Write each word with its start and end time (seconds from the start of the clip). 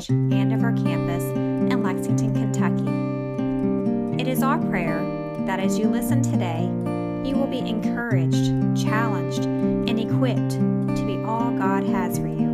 Church 0.00 0.08
and 0.08 0.52
of 0.54 0.62
our 0.62 0.72
campus 0.72 1.24
in 1.24 1.82
Lexington, 1.82 2.32
Kentucky. 2.32 4.22
It 4.22 4.28
is 4.28 4.42
our 4.42 4.58
prayer 4.58 4.98
that 5.46 5.60
as 5.60 5.78
you 5.78 5.88
listen 5.88 6.22
today, 6.22 6.62
you 7.28 7.36
will 7.36 7.46
be 7.46 7.58
encouraged, 7.58 8.82
challenged, 8.82 9.44
and 9.44 10.00
equipped 10.00 10.52
to 10.52 11.04
be 11.06 11.22
all 11.24 11.50
God 11.50 11.84
has 11.84 12.18
for 12.18 12.28
you. 12.28 12.50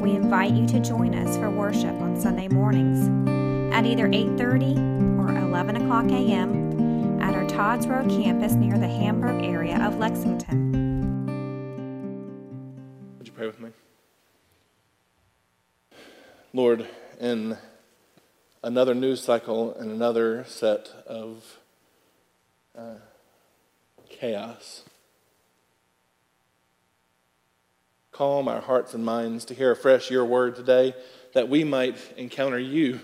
We 0.00 0.12
invite 0.12 0.52
you 0.52 0.66
to 0.68 0.80
join 0.80 1.14
us 1.14 1.36
for 1.36 1.50
worship 1.50 1.94
on 2.00 2.20
Sunday 2.20 2.46
mornings 2.46 3.08
at 3.74 3.84
either 3.84 4.06
8:30 4.06 5.18
or 5.18 5.36
11 5.36 5.76
o'clock 5.76 6.06
a.m. 6.06 7.20
at 7.20 7.34
our 7.34 7.46
Todd's 7.46 7.88
Road 7.88 8.08
campus 8.10 8.52
near 8.52 8.78
the 8.78 8.86
Hamburg 8.86 9.42
area 9.42 9.84
of 9.84 9.98
Lexington. 9.98 10.87
Lord, 16.54 16.88
in 17.20 17.58
another 18.62 18.94
news 18.94 19.22
cycle 19.22 19.74
and 19.74 19.90
another 19.90 20.44
set 20.44 20.88
of 21.06 21.58
uh, 22.76 22.94
chaos, 24.08 24.82
calm 28.12 28.48
our 28.48 28.62
hearts 28.62 28.94
and 28.94 29.04
minds 29.04 29.44
to 29.44 29.54
hear 29.54 29.72
afresh 29.72 30.10
your 30.10 30.24
word 30.24 30.56
today 30.56 30.94
that 31.34 31.50
we 31.50 31.64
might 31.64 31.98
encounter 32.16 32.58
you 32.58 33.00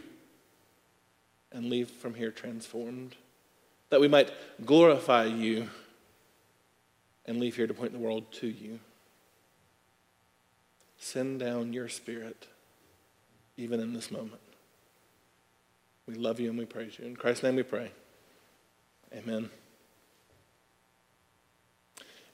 and 1.52 1.68
leave 1.68 1.90
from 1.90 2.14
here 2.14 2.30
transformed, 2.30 3.14
that 3.90 4.00
we 4.00 4.08
might 4.08 4.32
glorify 4.64 5.24
you 5.24 5.68
and 7.26 7.38
leave 7.40 7.56
here 7.56 7.66
to 7.66 7.74
point 7.74 7.92
the 7.92 7.98
world 7.98 8.32
to 8.32 8.46
you. 8.46 8.80
Send 10.96 11.40
down 11.40 11.74
your 11.74 11.90
spirit 11.90 12.46
even 13.56 13.80
in 13.80 13.92
this 13.92 14.10
moment. 14.10 14.40
We 16.06 16.14
love 16.14 16.40
you 16.40 16.50
and 16.50 16.58
we 16.58 16.66
praise 16.66 16.98
you. 16.98 17.06
In 17.06 17.16
Christ's 17.16 17.44
name 17.44 17.56
we 17.56 17.62
pray. 17.62 17.90
Amen. 19.14 19.48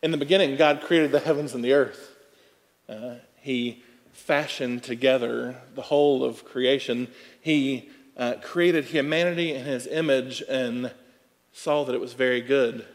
In 0.03 0.11
the 0.11 0.17
beginning, 0.17 0.57
God 0.57 0.81
created 0.81 1.13
the 1.13 1.21
heavens 1.21 1.55
and 1.55 1.63
the 1.63 1.75
earth. 1.75 2.17
Uh, 2.89 3.17
he 3.41 3.83
fashioned 4.13 4.83
together 4.83 5.57
the 5.75 5.83
whole 5.83 6.25
of 6.25 6.45
creation. 6.45 7.09
He 7.41 7.91
uh, 8.17 8.35
created 8.43 8.87
humanity 8.87 9.53
in 9.53 9.65
his 9.65 9.87
image 9.87 10.43
and 10.49 10.93
saw 11.53 11.85
that 11.85 11.95
it 11.95 12.01
was 12.01 12.15
very 12.15 12.41
good. 12.41 12.87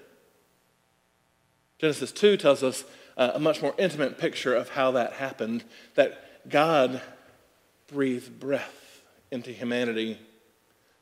Genesis 1.77 2.11
2 2.11 2.37
tells 2.37 2.63
us 2.63 2.83
uh, 3.17 3.31
a 3.35 3.39
much 3.39 3.61
more 3.61 3.75
intimate 3.77 4.17
picture 4.17 4.55
of 4.55 4.69
how 4.69 4.91
that 4.91 5.13
happened 5.13 5.63
that 5.95 6.49
God 6.49 7.01
breathed 7.87 8.39
breath 8.39 9.01
into 9.31 9.51
humanity, 9.51 10.17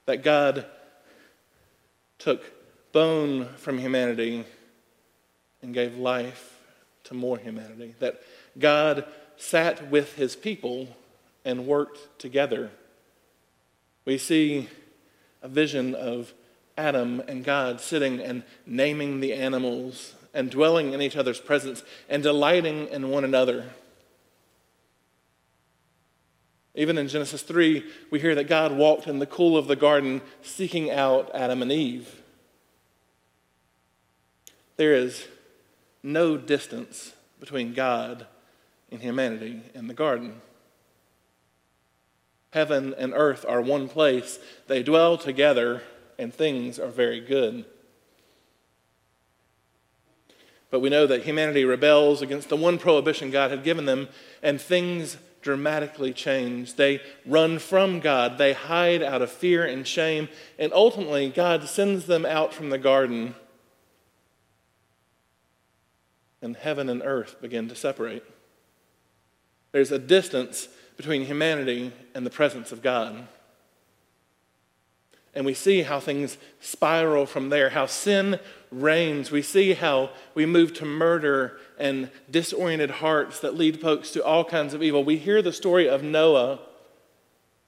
that 0.06 0.23
God 0.23 0.66
took 2.20 2.44
bone 2.92 3.48
from 3.58 3.78
humanity 3.78 4.45
and 5.62 5.73
gave 5.73 5.98
life 5.98 6.59
to 7.06 7.14
more 7.14 7.38
humanity, 7.38 7.95
that 8.00 8.22
God 8.58 9.06
sat 9.38 9.90
with 9.90 10.16
his 10.16 10.36
people 10.36 10.88
and 11.44 11.66
worked 11.66 12.20
together. 12.20 12.72
We 14.06 14.18
see 14.18 14.70
a 15.42 15.47
vision 15.47 15.95
of 15.95 16.34
Adam 16.78 17.22
and 17.28 17.44
God 17.44 17.81
sitting 17.81 18.20
and 18.20 18.44
naming 18.66 19.20
the 19.20 19.34
animals 19.34 20.16
and 20.34 20.50
dwelling 20.50 20.94
in 20.94 21.02
each 21.02 21.16
other's 21.16 21.40
presence 21.40 21.84
and 22.09 22.23
delighting 22.23 22.88
in 22.90 23.09
one 23.09 23.23
another. 23.23 23.70
Even 26.75 26.97
in 26.97 27.07
Genesis 27.07 27.44
3, 27.44 27.84
we 28.09 28.19
hear 28.19 28.34
that 28.35 28.47
God 28.47 28.72
walked 28.72 29.07
in 29.07 29.19
the 29.19 29.28
cool 29.28 29.57
of 29.57 29.67
the 29.67 29.75
garden 29.75 30.22
seeking 30.41 30.89
out 30.89 31.29
Adam 31.34 31.61
and 31.61 31.72
Eve. 31.72 32.22
There 34.78 34.94
is 34.94 35.28
no 36.01 36.35
distance 36.35 37.13
between 37.39 37.73
God 37.73 38.25
and 38.91 39.01
humanity 39.01 39.62
in 39.75 39.88
the 39.88 39.94
garden. 39.94 40.41
Heaven 42.51 42.94
and 42.97 43.13
earth 43.16 43.45
are 43.47 43.62
one 43.62 43.88
place, 43.88 44.39
they 44.67 44.83
dwell 44.83 45.17
together, 45.17 45.83
and 46.17 46.33
things 46.33 46.79
are 46.79 46.88
very 46.88 47.19
good. 47.19 47.66
But 50.69 50.79
we 50.79 50.89
know 50.89 51.06
that 51.06 51.23
humanity 51.23 51.66
rebels 51.66 52.23
against 52.23 52.50
the 52.50 52.56
one 52.56 52.79
prohibition 52.79 53.29
God 53.29 53.51
had 53.51 53.63
given 53.63 53.85
them, 53.85 54.07
and 54.41 54.59
things 54.59 55.17
dramatically 55.44 56.14
change. 56.14 56.76
They 56.76 57.02
run 57.26 57.59
from 57.59 58.00
God, 58.00 58.38
they 58.38 58.54
hide 58.54 59.04
out 59.04 59.22
of 59.22 59.31
fear 59.31 59.64
and 59.64 59.86
shame, 59.86 60.30
and 60.58 60.74
ultimately, 60.74 61.30
God 61.30 61.68
sends 61.70 62.08
them 62.08 62.26
out 62.26 62.54
from 62.54 62.72
the 62.72 62.78
garden, 62.80 63.36
and 66.42 66.58
heaven 66.58 66.90
and 66.90 67.02
earth 67.04 67.40
begin 67.42 67.70
to 67.70 67.76
separate. 67.76 68.24
There's 69.72 69.92
a 69.92 70.00
distance 70.00 70.68
between 70.98 71.26
humanity 71.26 71.92
and 72.14 72.25
the 72.25 72.30
presence 72.30 72.72
of 72.72 72.81
God. 72.81 73.28
And 75.36 75.46
we 75.46 75.56
see 75.56 75.81
how 75.81 76.00
things 76.00 76.38
spiral 76.60 77.25
from 77.25 77.50
there, 77.50 77.72
how 77.72 77.88
sin 77.88 78.40
reigns. 78.81 79.31
We 79.31 79.41
see 79.41 79.73
how 79.73 80.11
we 80.34 80.45
move 80.45 80.73
to 80.75 80.85
murder 80.85 81.57
and 81.78 82.09
disoriented 82.29 82.91
hearts 82.91 83.39
that 83.39 83.57
lead 83.57 83.79
folks 83.79 84.11
to 84.11 84.23
all 84.23 84.44
kinds 84.44 84.73
of 84.73 84.84
evil. 84.84 85.03
We 85.03 85.17
hear 85.17 85.41
the 85.41 85.53
story 85.53 85.88
of 85.88 86.03
Noah. 86.03 86.59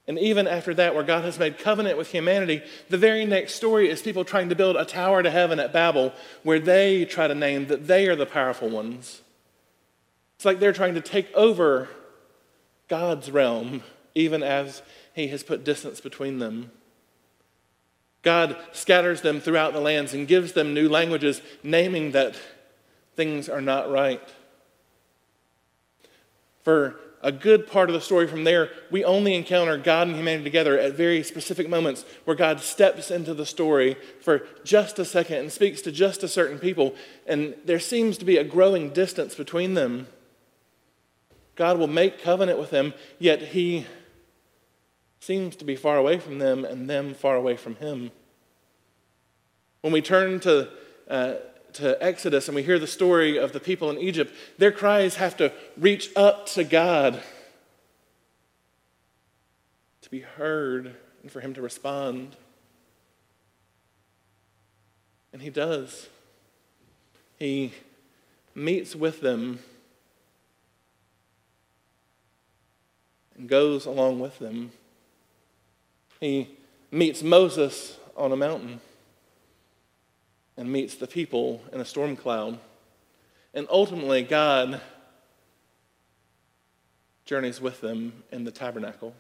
And 0.08 0.20
even 0.20 0.48
after 0.48 0.74
that, 0.76 0.94
where 0.94 1.04
God 1.04 1.24
has 1.24 1.40
made 1.40 1.58
covenant 1.58 1.98
with 1.98 2.12
humanity, 2.12 2.62
the 2.90 2.98
very 2.98 3.26
next 3.26 3.56
story 3.56 3.90
is 3.90 4.02
people 4.02 4.24
trying 4.24 4.50
to 4.50 4.56
build 4.56 4.76
a 4.76 4.86
tower 4.86 5.24
to 5.24 5.32
heaven 5.32 5.60
at 5.60 5.74
Babel, 5.74 6.14
where 6.44 6.60
they 6.60 7.06
try 7.06 7.28
to 7.28 7.34
name 7.34 7.68
that 7.68 7.88
they 7.88 8.08
are 8.08 8.16
the 8.16 8.28
powerful 8.28 8.70
ones. 8.70 9.22
It's 10.36 10.46
like 10.46 10.60
they're 10.60 10.74
trying 10.74 10.94
to 10.96 11.02
take 11.02 11.34
over 11.34 11.90
God's 12.88 13.32
realm, 13.32 13.82
even 14.14 14.44
as 14.44 14.84
He 15.14 15.30
has 15.30 15.42
put 15.42 15.64
distance 15.64 16.00
between 16.02 16.38
them. 16.38 16.72
God 18.26 18.58
scatters 18.74 19.22
them 19.22 19.40
throughout 19.40 19.74
the 19.74 19.80
lands 19.80 20.14
and 20.16 20.28
gives 20.28 20.54
them 20.54 20.74
new 20.74 20.90
languages, 20.90 21.42
naming 21.64 22.12
that 22.12 22.36
things 23.16 23.48
are 23.48 23.62
not 23.62 23.90
right. 23.92 24.20
For 26.64 27.00
a 27.22 27.32
good 27.32 27.68
part 27.68 27.88
of 27.90 27.94
the 27.94 28.02
story 28.02 28.28
from 28.28 28.44
there, 28.44 28.72
we 28.90 29.06
only 29.06 29.36
encounter 29.36 29.78
God 29.78 30.08
and 30.08 30.18
humanity 30.18 30.44
together 30.44 30.80
at 30.80 30.94
very 30.94 31.22
specific 31.22 31.70
moments 31.70 32.04
where 32.24 32.36
God 32.36 32.60
steps 32.60 33.12
into 33.12 33.36
the 33.36 33.46
story 33.46 33.96
for 34.22 34.48
just 34.64 34.98
a 34.98 35.06
second 35.06 35.38
and 35.38 35.52
speaks 35.52 35.82
to 35.84 35.92
just 35.92 36.24
a 36.24 36.28
certain 36.28 36.58
people, 36.58 36.96
and 37.28 37.54
there 37.64 37.80
seems 37.80 38.18
to 38.18 38.26
be 38.26 38.38
a 38.38 38.44
growing 38.44 38.90
distance 38.90 39.36
between 39.36 39.76
them. 39.76 40.08
God 41.56 41.78
will 41.78 41.88
make 41.88 42.24
covenant 42.24 42.58
with 42.58 42.72
them, 42.72 42.96
yet 43.20 43.40
He 43.42 43.86
seems 45.26 45.56
to 45.56 45.66
be 45.66 45.76
far 45.76 45.98
away 45.98 46.20
from 46.20 46.38
them 46.38 46.64
and 46.64 46.88
them 46.88 47.16
far 47.16 47.36
away 47.36 47.58
from 47.58 47.76
him. 47.78 48.12
When 49.82 49.92
we 49.92 50.00
turn 50.00 50.40
to, 50.42 50.70
uh, 51.10 51.34
to 51.74 51.98
Exodus 52.00 52.48
and 52.48 52.56
we 52.56 52.62
hear 52.62 52.78
the 52.78 52.86
story 52.86 53.38
of 53.40 53.52
the 53.52 53.60
people 53.60 53.90
in 53.90 53.98
Egypt, 53.98 54.32
their 54.60 54.72
cries 54.72 55.16
have 55.16 55.36
to 55.38 55.52
reach 55.78 56.12
up 56.16 56.46
to 56.50 56.64
God 56.64 57.24
to 60.02 60.10
be 60.12 60.20
heard 60.20 60.96
and 61.24 61.32
for 61.32 61.40
him 61.40 61.56
to 61.56 61.62
respond. 61.62 62.36
And 65.34 65.42
he 65.42 65.50
does. 65.50 66.08
He 67.40 67.74
meets 68.54 68.96
with 68.96 69.22
them 69.22 69.58
and 73.36 73.50
goes 73.50 73.88
along 73.88 74.20
with 74.20 74.38
them. 74.38 74.72
He 76.20 76.50
meets 76.92 77.22
Moses 77.22 77.98
on 78.16 78.32
a 78.32 78.36
mountain 78.36 78.80
and 80.58 80.72
meets 80.72 80.96
the 80.96 81.08
people 81.08 81.62
in 81.74 81.82
a 81.82 81.86
storm 81.86 82.16
cloud. 82.16 82.60
And 83.54 83.68
ultimately, 83.70 84.24
God 84.24 84.82
journeys 87.26 87.60
with 87.60 87.82
them 87.82 88.24
in 88.32 88.44
the 88.44 88.52
tabernacle. 88.52 89.14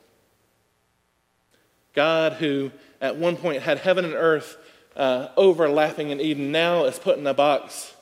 God, 1.93 2.33
who 2.33 2.71
at 3.01 3.15
one 3.15 3.37
point 3.37 3.61
had 3.61 3.79
heaven 3.79 4.05
and 4.05 4.13
earth 4.13 4.57
uh, 4.95 5.29
overlapping 5.35 6.09
in 6.09 6.21
Eden, 6.21 6.51
now 6.51 6.85
is 6.85 6.99
put 6.99 7.17
in 7.17 7.25
a 7.25 7.33
box 7.33 7.93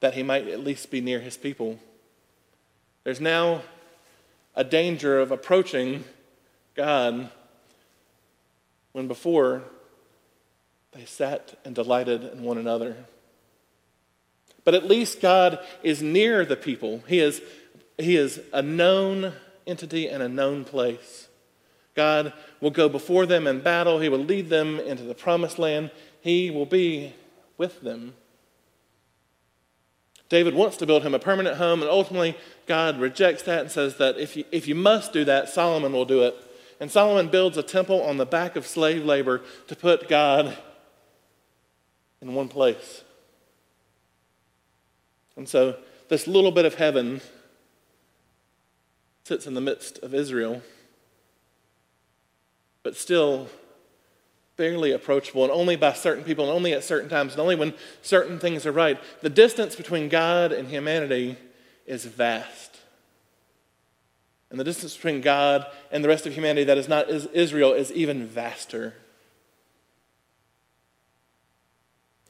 that 0.00 0.14
he 0.14 0.22
might 0.22 0.48
at 0.48 0.60
least 0.60 0.90
be 0.90 1.00
near 1.00 1.20
his 1.20 1.36
people. 1.36 1.78
There's 3.04 3.20
now 3.20 3.62
a 4.54 4.64
danger 4.64 5.20
of 5.20 5.30
approaching 5.30 6.04
God 6.74 7.30
when 8.92 9.08
before 9.08 9.62
they 10.92 11.04
sat 11.04 11.58
and 11.64 11.74
delighted 11.74 12.24
in 12.24 12.42
one 12.42 12.58
another. 12.58 12.96
But 14.64 14.74
at 14.74 14.86
least 14.86 15.20
God 15.20 15.58
is 15.82 16.02
near 16.02 16.44
the 16.44 16.56
people. 16.56 17.02
He 17.06 17.20
is 17.20 17.40
He 17.98 18.16
is 18.16 18.40
a 18.52 18.62
known 18.62 19.32
entity 19.66 20.08
and 20.08 20.22
a 20.22 20.28
known 20.28 20.64
place. 20.64 21.28
God 21.94 22.32
will 22.60 22.70
go 22.70 22.88
before 22.88 23.26
them 23.26 23.46
in 23.46 23.60
battle. 23.60 24.00
He 24.00 24.08
will 24.08 24.24
lead 24.24 24.48
them 24.48 24.78
into 24.80 25.02
the 25.02 25.14
promised 25.14 25.58
land. 25.58 25.90
He 26.20 26.50
will 26.50 26.66
be 26.66 27.14
with 27.56 27.80
them. 27.80 28.14
David 30.30 30.54
wants 30.54 30.76
to 30.78 30.86
build 30.86 31.02
him 31.02 31.12
a 31.12 31.18
permanent 31.18 31.56
home, 31.56 31.82
and 31.82 31.90
ultimately, 31.90 32.36
God 32.66 33.00
rejects 33.00 33.42
that 33.42 33.60
and 33.62 33.70
says 33.70 33.96
that 33.96 34.16
if 34.16 34.36
you, 34.36 34.44
if 34.52 34.68
you 34.68 34.76
must 34.76 35.12
do 35.12 35.24
that, 35.24 35.48
Solomon 35.48 35.92
will 35.92 36.04
do 36.04 36.22
it. 36.22 36.34
And 36.78 36.90
Solomon 36.90 37.28
builds 37.28 37.58
a 37.58 37.62
temple 37.64 38.00
on 38.02 38.16
the 38.16 38.24
back 38.24 38.56
of 38.56 38.66
slave 38.66 39.04
labor 39.04 39.42
to 39.66 39.76
put 39.76 40.08
God 40.08 40.56
in 42.22 42.32
one 42.32 42.48
place. 42.48 43.02
And 45.36 45.48
so, 45.48 45.76
this 46.08 46.28
little 46.28 46.52
bit 46.52 46.64
of 46.64 46.76
heaven 46.76 47.20
sits 49.24 49.48
in 49.48 49.54
the 49.54 49.60
midst 49.60 49.98
of 49.98 50.14
Israel, 50.14 50.62
but 52.84 52.96
still 52.96 53.48
barely 54.60 54.92
approachable 54.92 55.42
and 55.42 55.50
only 55.50 55.74
by 55.74 55.90
certain 55.94 56.22
people 56.22 56.44
and 56.44 56.52
only 56.52 56.74
at 56.74 56.84
certain 56.84 57.08
times 57.08 57.32
and 57.32 57.40
only 57.40 57.56
when 57.56 57.72
certain 58.02 58.38
things 58.38 58.66
are 58.66 58.72
right. 58.72 59.00
The 59.22 59.30
distance 59.30 59.74
between 59.74 60.10
God 60.10 60.52
and 60.52 60.68
humanity 60.68 61.38
is 61.86 62.04
vast. 62.04 62.76
And 64.50 64.60
the 64.60 64.64
distance 64.64 64.94
between 64.94 65.22
God 65.22 65.64
and 65.90 66.04
the 66.04 66.10
rest 66.10 66.26
of 66.26 66.34
humanity 66.34 66.64
that 66.64 66.76
is 66.76 66.90
not 66.90 67.08
Israel 67.08 67.72
is 67.72 67.90
even 67.92 68.26
vaster. 68.26 68.92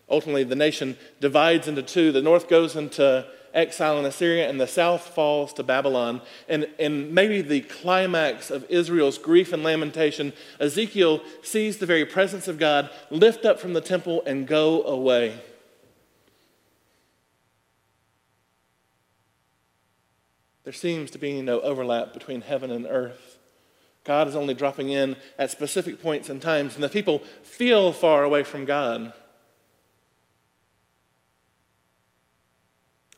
Ultimately, 0.09 0.44
the 0.44 0.55
nation 0.55 0.97
divides 1.21 1.67
into 1.67 1.83
two. 1.83 2.12
The 2.12 2.23
north 2.23 2.49
goes 2.49 2.76
into 2.76 3.26
exile 3.55 3.99
in 3.99 4.05
Assyria, 4.05 4.49
and 4.49 4.61
the 4.61 4.67
south 4.67 5.08
falls 5.08 5.52
to 5.55 5.62
Babylon. 5.62 6.20
And, 6.49 6.69
and 6.79 7.12
maybe 7.12 7.43
the 7.43 7.61
climax 7.62 8.50
of 8.50 8.64
Israel's 8.69 9.19
grief 9.19 9.52
and 9.52 9.62
lamentation, 9.62 10.32
Ezekiel 10.58 11.23
sees 11.43 11.79
the 11.79 11.87
very 11.87 12.05
presence 12.05 12.49
of 12.49 12.58
God 12.58 12.91
lift 13.11 13.44
up 13.44 13.58
from 13.58 13.73
the 13.73 13.81
temple 13.81 14.23
and 14.26 14.47
go 14.47 14.82
away. 14.85 15.41
There 20.64 20.73
seems 20.73 21.11
to 21.12 21.19
be 21.19 21.43
no 21.43 21.61
overlap 21.61 22.12
between 22.12 22.43
heaven 22.43 22.70
and 22.70 22.87
earth. 22.87 23.38
God 24.05 24.29
is 24.29 24.37
only 24.37 24.55
dropping 24.55 24.91
in 24.91 25.17
at 25.38 25.50
specific 25.50 26.02
points 26.02 26.29
and 26.29 26.41
times, 26.41 26.75
and 26.75 26.85
the 26.85 26.88
people 26.88 27.20
feel 27.43 27.93
far 27.93 28.25
away 28.25 28.43
from 28.43 28.64
God. 28.64 29.12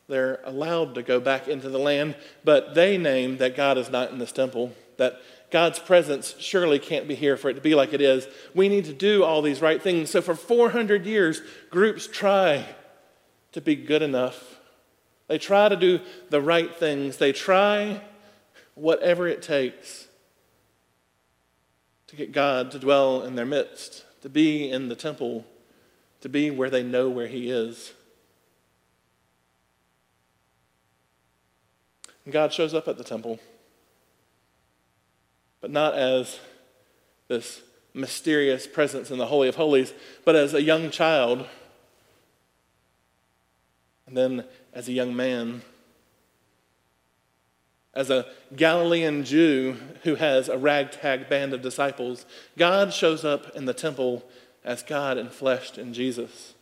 They're 0.09 0.41
allowed 0.45 0.95
to 0.97 1.03
go 1.03 1.21
back 1.21 1.49
into 1.49 1.69
the 1.69 1.79
land, 1.79 2.17
but 2.45 2.75
they 2.75 2.99
name 2.99 3.39
that 3.39 3.57
God 3.57 3.79
is 3.79 3.91
not 3.91 4.11
in 4.11 4.19
this 4.19 4.33
temple, 4.33 4.73
that 4.97 5.21
God's 5.51 5.79
presence 5.79 6.35
surely 6.39 6.79
can't 6.79 7.07
be 7.07 7.15
here 7.15 7.37
for 7.37 7.51
it 7.51 7.55
to 7.55 7.61
be 7.61 7.75
like 7.75 7.93
it 7.93 8.01
is. 8.01 8.27
We 8.55 8.69
need 8.69 8.87
to 8.87 8.93
do 8.93 9.23
all 9.23 9.43
these 9.43 9.61
right 9.61 9.81
things. 9.81 10.11
So 10.11 10.21
for 10.21 10.35
400 10.35 11.07
years, 11.07 11.43
groups 11.71 12.07
try 12.07 12.67
to 13.53 13.61
be 13.61 13.77
good 13.77 14.03
enough. 14.03 14.59
They 15.29 15.39
try 15.39 15.69
to 15.69 15.77
do 15.77 16.01
the 16.31 16.41
right 16.41 16.75
things. 16.75 17.19
They 17.19 17.33
try 17.33 18.01
whatever 18.75 19.29
it 19.29 19.43
takes 19.43 20.09
to 22.09 22.17
get 22.17 22.33
God 22.33 22.71
to 22.73 22.79
dwell 22.79 23.23
in 23.23 23.37
their 23.37 23.47
midst, 23.47 24.05
to 24.23 24.29
be 24.29 24.71
in 24.71 24.89
the 24.89 24.95
temple, 24.95 25.47
to 26.21 26.29
be 26.29 26.51
where 26.51 26.71
they 26.71 26.83
know 26.83 27.09
where 27.09 27.27
He 27.27 27.51
is. 27.51 27.93
And 32.25 32.33
God 32.33 32.53
shows 32.53 32.75
up 32.75 32.89
at 32.89 32.99
the 32.99 33.05
temple, 33.05 33.41
but 35.61 35.71
not 35.71 35.95
as 35.95 36.39
this 37.29 37.63
mysterious 37.95 38.67
presence 38.67 39.11
in 39.11 39.19
the 39.19 39.27
Holy 39.27 39.49
of 39.49 39.57
Holies, 39.57 39.93
but 40.25 40.37
as 40.37 40.55
a 40.55 40.63
young 40.63 40.91
child, 40.91 41.47
and 44.07 44.17
then 44.17 44.45
as 44.73 44.89
a 44.89 44.93
young 44.93 45.15
man. 45.15 45.63
As 47.95 48.09
a 48.09 48.27
Galilean 48.57 49.23
Jew 49.23 49.77
who 50.05 50.15
has 50.15 50.49
a 50.49 50.57
ragtag 50.57 51.29
band 51.29 51.53
of 51.53 51.61
disciples, 51.61 52.25
God 52.57 52.95
shows 52.95 53.23
up 53.23 53.55
in 53.55 53.67
the 53.67 53.75
temple 53.75 54.25
as 54.65 54.83
God 54.83 55.19
enfleshed 55.19 55.77
in 55.77 55.93
Jesus. 55.93 56.55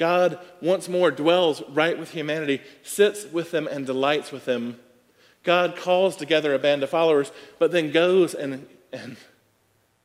God 0.00 0.38
once 0.62 0.88
more 0.88 1.10
dwells 1.10 1.62
right 1.68 1.98
with 1.98 2.12
humanity, 2.12 2.62
sits 2.82 3.26
with 3.26 3.50
them, 3.50 3.68
and 3.68 3.84
delights 3.84 4.32
with 4.32 4.46
them. 4.46 4.80
God 5.42 5.76
calls 5.76 6.16
together 6.16 6.54
a 6.54 6.58
band 6.58 6.82
of 6.82 6.88
followers, 6.88 7.30
but 7.58 7.70
then 7.70 7.92
goes 7.92 8.32
and, 8.32 8.66
and 8.94 9.18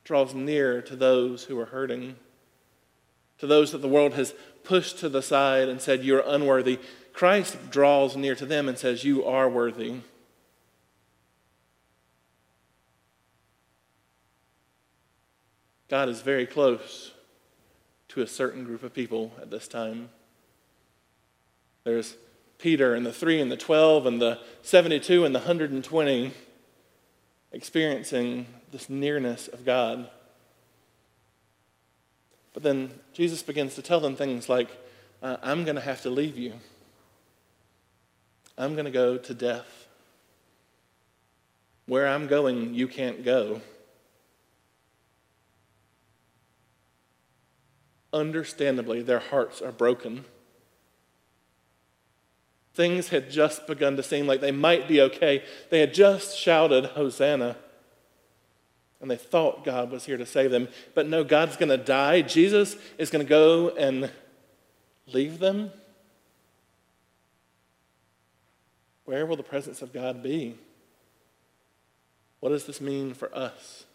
draws 0.04 0.34
near 0.34 0.82
to 0.82 0.96
those 0.96 1.44
who 1.44 1.58
are 1.58 1.64
hurting, 1.64 2.16
to 3.38 3.46
those 3.46 3.72
that 3.72 3.78
the 3.78 3.88
world 3.88 4.12
has 4.12 4.34
pushed 4.64 4.98
to 4.98 5.08
the 5.08 5.22
side 5.22 5.70
and 5.70 5.80
said, 5.80 6.04
You're 6.04 6.22
unworthy. 6.26 6.78
Christ 7.14 7.70
draws 7.70 8.16
near 8.16 8.34
to 8.34 8.44
them 8.44 8.68
and 8.68 8.76
says, 8.76 9.02
You 9.02 9.24
are 9.24 9.48
worthy. 9.48 10.00
God 15.88 16.10
is 16.10 16.20
very 16.20 16.44
close 16.44 17.12
to 18.16 18.22
a 18.22 18.26
certain 18.26 18.64
group 18.64 18.82
of 18.82 18.94
people 18.94 19.30
at 19.42 19.50
this 19.50 19.68
time. 19.68 20.08
There's 21.84 22.16
Peter 22.56 22.94
and 22.94 23.04
the 23.04 23.12
3 23.12 23.42
and 23.42 23.52
the 23.52 23.58
12 23.58 24.06
and 24.06 24.22
the 24.22 24.38
72 24.62 25.26
and 25.26 25.34
the 25.34 25.40
120 25.40 26.32
experiencing 27.52 28.46
this 28.72 28.88
nearness 28.88 29.48
of 29.48 29.66
God. 29.66 30.08
But 32.54 32.62
then 32.62 32.90
Jesus 33.12 33.42
begins 33.42 33.74
to 33.74 33.82
tell 33.82 34.00
them 34.00 34.16
things 34.16 34.48
like, 34.48 34.70
uh, 35.22 35.36
I'm 35.42 35.64
going 35.64 35.76
to 35.76 35.82
have 35.82 36.00
to 36.00 36.10
leave 36.10 36.38
you. 36.38 36.54
I'm 38.56 38.72
going 38.72 38.86
to 38.86 38.90
go 38.90 39.18
to 39.18 39.34
death. 39.34 39.88
Where 41.84 42.08
I'm 42.08 42.28
going, 42.28 42.72
you 42.72 42.88
can't 42.88 43.22
go. 43.22 43.60
Understandably, 48.16 49.02
their 49.02 49.18
hearts 49.18 49.60
are 49.60 49.72
broken. 49.72 50.24
Things 52.74 53.08
had 53.08 53.30
just 53.30 53.66
begun 53.66 53.96
to 53.96 54.02
seem 54.02 54.26
like 54.26 54.40
they 54.40 54.50
might 54.50 54.88
be 54.88 55.00
okay. 55.00 55.42
They 55.70 55.80
had 55.80 55.94
just 55.94 56.38
shouted, 56.38 56.86
Hosanna. 56.86 57.56
And 59.00 59.10
they 59.10 59.16
thought 59.16 59.64
God 59.64 59.90
was 59.90 60.04
here 60.06 60.16
to 60.16 60.26
save 60.26 60.50
them. 60.50 60.68
But 60.94 61.06
no, 61.06 61.22
God's 61.24 61.56
going 61.56 61.68
to 61.68 61.76
die. 61.76 62.22
Jesus 62.22 62.76
is 62.98 63.10
going 63.10 63.24
to 63.24 63.28
go 63.28 63.70
and 63.70 64.10
leave 65.06 65.38
them. 65.38 65.70
Where 69.04 69.24
will 69.24 69.36
the 69.36 69.42
presence 69.42 69.82
of 69.82 69.92
God 69.92 70.22
be? 70.22 70.56
What 72.40 72.50
does 72.50 72.64
this 72.64 72.80
mean 72.80 73.14
for 73.14 73.34
us? 73.34 73.85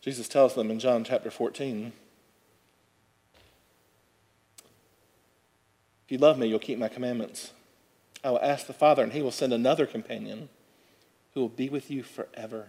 Jesus 0.00 0.28
tells 0.28 0.54
them 0.54 0.70
in 0.70 0.78
John 0.78 1.04
chapter 1.04 1.30
14 1.30 1.92
If 6.10 6.14
you 6.14 6.18
love 6.18 6.38
me, 6.38 6.48
you'll 6.48 6.58
keep 6.58 6.76
my 6.76 6.88
commandments. 6.88 7.52
I 8.24 8.30
will 8.30 8.40
ask 8.42 8.66
the 8.66 8.72
Father, 8.72 9.04
and 9.04 9.12
he 9.12 9.22
will 9.22 9.30
send 9.30 9.52
another 9.52 9.86
companion 9.86 10.48
who 11.34 11.40
will 11.40 11.48
be 11.48 11.68
with 11.68 11.88
you 11.88 12.02
forever. 12.02 12.66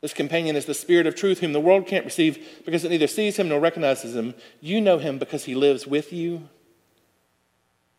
This 0.00 0.14
companion 0.14 0.56
is 0.56 0.64
the 0.64 0.72
Spirit 0.72 1.06
of 1.06 1.14
truth, 1.14 1.40
whom 1.40 1.52
the 1.52 1.60
world 1.60 1.86
can't 1.86 2.06
receive 2.06 2.62
because 2.64 2.84
it 2.84 2.88
neither 2.88 3.06
sees 3.06 3.38
him 3.38 3.48
nor 3.48 3.60
recognizes 3.60 4.16
him. 4.16 4.34
You 4.62 4.80
know 4.80 4.96
him 4.96 5.18
because 5.18 5.44
he 5.44 5.54
lives 5.54 5.86
with 5.86 6.10
you 6.10 6.48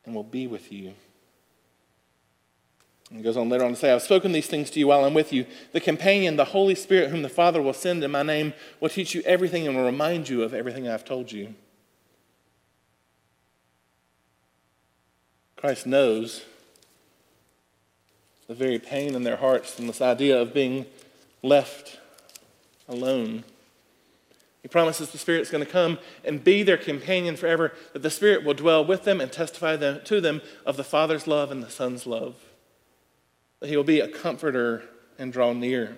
and 0.04 0.16
will 0.16 0.24
be 0.24 0.48
with 0.48 0.72
you. 0.72 0.94
And 3.10 3.18
he 3.18 3.24
goes 3.24 3.38
on 3.38 3.48
later 3.48 3.64
on 3.64 3.72
to 3.72 3.76
say, 3.78 3.94
I've 3.94 4.02
spoken 4.02 4.34
these 4.34 4.48
things 4.48 4.70
to 4.72 4.80
you 4.80 4.88
while 4.88 5.06
I'm 5.06 5.14
with 5.14 5.32
you. 5.32 5.46
The 5.72 5.80
companion, 5.80 6.36
the 6.36 6.46
Holy 6.46 6.76
Spirit, 6.76 7.10
whom 7.10 7.22
the 7.22 7.30
Father 7.30 7.62
will 7.62 7.74
send 7.74 8.04
in 8.04 8.12
my 8.12 8.24
name, 8.24 8.54
will 8.82 8.90
teach 8.90 9.16
you 9.16 9.22
everything 9.26 9.66
and 9.66 9.78
will 9.78 9.86
remind 9.86 10.28
you 10.28 10.44
of 10.44 10.54
everything 10.54 10.88
I've 10.88 11.06
told 11.06 11.32
you. 11.32 11.56
Christ 15.56 15.88
knows 15.88 16.44
the 18.48 18.54
very 18.54 18.78
pain 18.78 19.16
in 19.16 19.24
their 19.24 19.38
hearts 19.38 19.80
and 19.80 19.88
this 19.88 20.02
idea 20.02 20.40
of 20.40 20.54
being 20.54 20.86
left 21.42 22.00
alone. 22.90 23.44
He 24.62 24.68
promises 24.68 25.12
the 25.12 25.18
Spirit's 25.18 25.50
going 25.50 25.64
to 25.64 25.70
come 25.70 25.98
and 26.26 26.44
be 26.44 26.62
their 26.62 26.78
companion 26.78 27.38
forever, 27.38 27.74
that 27.94 28.04
the 28.04 28.10
Spirit 28.10 28.44
will 28.44 28.54
dwell 28.54 28.84
with 28.84 29.06
them 29.06 29.22
and 29.22 29.32
testify 29.32 29.78
them, 29.78 30.02
to 30.04 30.20
them 30.20 30.42
of 30.66 30.76
the 30.76 30.84
Father's 30.84 31.26
love 31.26 31.52
and 31.52 31.64
the 31.64 31.70
Son's 31.70 32.06
love 32.06 32.36
that 33.60 33.70
he 33.70 33.78
will 33.78 33.84
be 33.84 34.00
a 34.00 34.08
comforter 34.08 34.84
and 35.18 35.34
draw 35.34 35.54
near. 35.54 35.98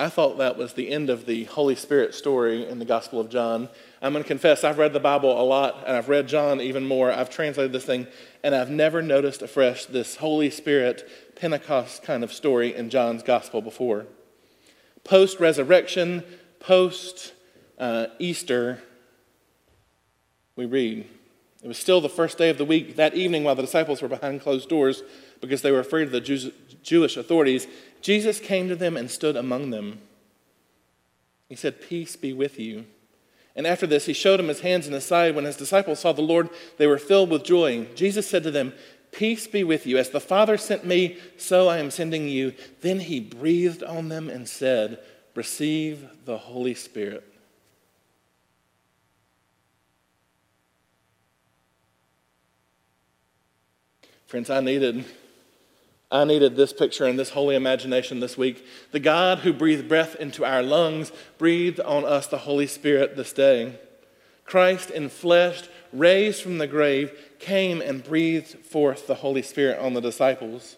I 0.00 0.08
thought 0.08 0.38
that 0.38 0.56
was 0.56 0.74
the 0.74 0.90
end 0.90 1.10
of 1.10 1.26
the 1.26 1.42
Holy 1.44 1.74
Spirit 1.74 2.14
story 2.14 2.64
in 2.64 2.78
the 2.78 2.84
Gospel 2.84 3.18
of 3.18 3.28
John. 3.28 3.68
I'm 4.00 4.12
going 4.12 4.22
to 4.22 4.28
confess, 4.28 4.62
I've 4.62 4.78
read 4.78 4.92
the 4.92 5.00
Bible 5.00 5.40
a 5.40 5.42
lot, 5.42 5.82
and 5.88 5.96
I've 5.96 6.08
read 6.08 6.28
John 6.28 6.60
even 6.60 6.86
more. 6.86 7.10
I've 7.10 7.30
translated 7.30 7.72
this 7.72 7.84
thing, 7.84 8.06
and 8.44 8.54
I've 8.54 8.70
never 8.70 9.02
noticed 9.02 9.42
afresh 9.42 9.86
this 9.86 10.14
Holy 10.14 10.50
Spirit 10.50 11.10
Pentecost 11.34 12.04
kind 12.04 12.22
of 12.22 12.32
story 12.32 12.76
in 12.76 12.90
John's 12.90 13.24
Gospel 13.24 13.60
before. 13.60 14.06
Post 15.02 15.40
resurrection, 15.40 16.22
post 16.60 17.32
uh, 17.76 18.06
Easter, 18.20 18.80
we 20.54 20.64
read. 20.66 21.08
It 21.62 21.68
was 21.68 21.78
still 21.78 22.00
the 22.00 22.08
first 22.08 22.38
day 22.38 22.50
of 22.50 22.58
the 22.58 22.64
week 22.64 22.96
that 22.96 23.14
evening 23.14 23.42
while 23.42 23.56
the 23.56 23.62
disciples 23.62 24.00
were 24.00 24.08
behind 24.08 24.40
closed 24.40 24.68
doors 24.68 25.02
because 25.40 25.62
they 25.62 25.72
were 25.72 25.80
afraid 25.80 26.04
of 26.04 26.12
the 26.12 26.20
Jews, 26.20 26.50
Jewish 26.82 27.16
authorities. 27.16 27.66
Jesus 28.00 28.38
came 28.38 28.68
to 28.68 28.76
them 28.76 28.96
and 28.96 29.10
stood 29.10 29.36
among 29.36 29.70
them. 29.70 30.00
He 31.48 31.56
said, 31.56 31.80
Peace 31.80 32.14
be 32.14 32.32
with 32.32 32.60
you. 32.60 32.84
And 33.56 33.66
after 33.66 33.88
this, 33.88 34.06
he 34.06 34.12
showed 34.12 34.38
him 34.38 34.48
his 34.48 34.60
hands 34.60 34.86
and 34.86 34.94
his 34.94 35.04
side. 35.04 35.34
When 35.34 35.44
his 35.44 35.56
disciples 35.56 35.98
saw 35.98 36.12
the 36.12 36.22
Lord, 36.22 36.48
they 36.76 36.86
were 36.86 36.98
filled 36.98 37.30
with 37.30 37.42
joy. 37.42 37.86
Jesus 37.96 38.28
said 38.28 38.44
to 38.44 38.52
them, 38.52 38.72
Peace 39.10 39.48
be 39.48 39.64
with 39.64 39.84
you. 39.84 39.98
As 39.98 40.10
the 40.10 40.20
Father 40.20 40.56
sent 40.56 40.84
me, 40.84 41.16
so 41.36 41.68
I 41.68 41.78
am 41.78 41.90
sending 41.90 42.28
you. 42.28 42.52
Then 42.82 43.00
he 43.00 43.18
breathed 43.18 43.82
on 43.82 44.10
them 44.10 44.28
and 44.28 44.48
said, 44.48 45.00
Receive 45.34 46.08
the 46.24 46.38
Holy 46.38 46.74
Spirit. 46.74 47.27
Friends, 54.28 54.50
I 54.50 54.60
needed 54.60 55.06
I 56.10 56.24
needed 56.24 56.54
this 56.54 56.74
picture 56.74 57.06
and 57.06 57.18
this 57.18 57.30
holy 57.30 57.56
imagination 57.56 58.20
this 58.20 58.36
week. 58.36 58.62
The 58.92 59.00
God 59.00 59.38
who 59.38 59.54
breathed 59.54 59.88
breath 59.88 60.16
into 60.16 60.44
our 60.44 60.62
lungs 60.62 61.12
breathed 61.38 61.80
on 61.80 62.04
us 62.04 62.26
the 62.26 62.38
Holy 62.38 62.66
Spirit 62.66 63.16
this 63.16 63.32
day. 63.32 63.78
Christ, 64.44 64.90
in 64.90 65.08
flesh, 65.08 65.62
raised 65.94 66.42
from 66.42 66.58
the 66.58 66.66
grave, 66.66 67.10
came 67.38 67.80
and 67.80 68.04
breathed 68.04 68.66
forth 68.66 69.06
the 69.06 69.16
Holy 69.16 69.40
Spirit 69.40 69.78
on 69.78 69.94
the 69.94 70.00
disciples. 70.00 70.76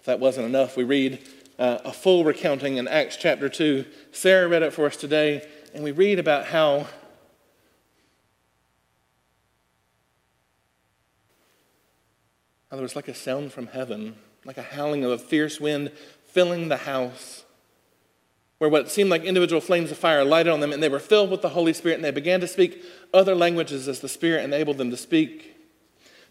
If 0.00 0.06
that 0.06 0.20
wasn't 0.20 0.46
enough, 0.46 0.74
we 0.74 0.84
read 0.84 1.18
uh, 1.58 1.78
a 1.84 1.92
full 1.92 2.24
recounting 2.24 2.78
in 2.78 2.88
Acts 2.88 3.18
chapter 3.18 3.50
2. 3.50 3.84
Sarah 4.12 4.48
read 4.48 4.62
it 4.62 4.72
for 4.72 4.86
us 4.86 4.96
today, 4.96 5.46
and 5.74 5.84
we 5.84 5.92
read 5.92 6.18
about 6.18 6.46
how 6.46 6.86
there 12.74 12.82
was 12.82 12.96
like 12.96 13.08
a 13.08 13.14
sound 13.14 13.52
from 13.52 13.68
heaven, 13.68 14.16
like 14.44 14.58
a 14.58 14.62
howling 14.62 15.04
of 15.04 15.10
a 15.10 15.18
fierce 15.18 15.60
wind 15.60 15.90
filling 16.26 16.68
the 16.68 16.78
house, 16.78 17.44
where 18.58 18.70
what 18.70 18.90
seemed 18.90 19.10
like 19.10 19.24
individual 19.24 19.60
flames 19.60 19.90
of 19.90 19.98
fire 19.98 20.24
lighted 20.24 20.52
on 20.52 20.60
them, 20.60 20.72
and 20.72 20.82
they 20.82 20.88
were 20.88 20.98
filled 20.98 21.30
with 21.30 21.42
the 21.42 21.50
Holy 21.50 21.72
Spirit, 21.72 21.96
and 21.96 22.04
they 22.04 22.10
began 22.10 22.40
to 22.40 22.46
speak 22.46 22.82
other 23.12 23.34
languages 23.34 23.88
as 23.88 24.00
the 24.00 24.08
Spirit 24.08 24.44
enabled 24.44 24.78
them 24.78 24.90
to 24.90 24.96
speak. 24.96 25.53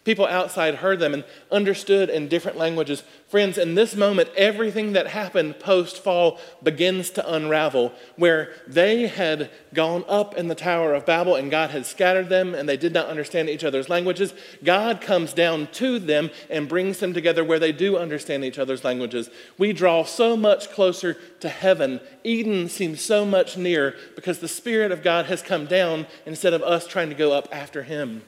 People 0.03 0.25
outside 0.25 0.75
heard 0.75 0.99
them 0.99 1.13
and 1.13 1.23
understood 1.49 2.09
in 2.09 2.27
different 2.27 2.57
languages. 2.57 3.03
Friends, 3.29 3.57
in 3.57 3.75
this 3.75 3.95
moment, 3.95 4.29
everything 4.35 4.93
that 4.93 5.07
happened 5.07 5.59
post 5.59 6.03
fall 6.03 6.39
begins 6.61 7.09
to 7.11 7.33
unravel. 7.33 7.93
Where 8.17 8.51
they 8.67 9.07
had 9.07 9.49
gone 9.73 10.03
up 10.09 10.35
in 10.35 10.49
the 10.49 10.55
Tower 10.55 10.93
of 10.93 11.05
Babel 11.05 11.35
and 11.35 11.49
God 11.49 11.69
had 11.69 11.85
scattered 11.85 12.27
them 12.27 12.53
and 12.53 12.67
they 12.67 12.75
did 12.75 12.93
not 12.93 13.07
understand 13.07 13.49
each 13.49 13.63
other's 13.63 13.87
languages, 13.87 14.33
God 14.61 14.99
comes 14.99 15.31
down 15.31 15.67
to 15.73 15.99
them 15.99 16.31
and 16.49 16.67
brings 16.67 16.99
them 16.99 17.13
together 17.13 17.43
where 17.45 17.59
they 17.59 17.71
do 17.71 17.97
understand 17.97 18.43
each 18.43 18.59
other's 18.59 18.83
languages. 18.83 19.29
We 19.57 19.71
draw 19.71 20.03
so 20.03 20.35
much 20.35 20.69
closer 20.69 21.13
to 21.39 21.47
heaven. 21.47 22.01
Eden 22.25 22.67
seems 22.67 22.99
so 22.99 23.25
much 23.25 23.55
nearer 23.55 23.95
because 24.15 24.39
the 24.39 24.49
Spirit 24.49 24.91
of 24.91 25.01
God 25.01 25.27
has 25.27 25.41
come 25.41 25.65
down 25.65 26.07
instead 26.25 26.53
of 26.53 26.61
us 26.61 26.87
trying 26.87 27.09
to 27.09 27.15
go 27.15 27.31
up 27.31 27.47
after 27.53 27.83
Him. 27.83 28.21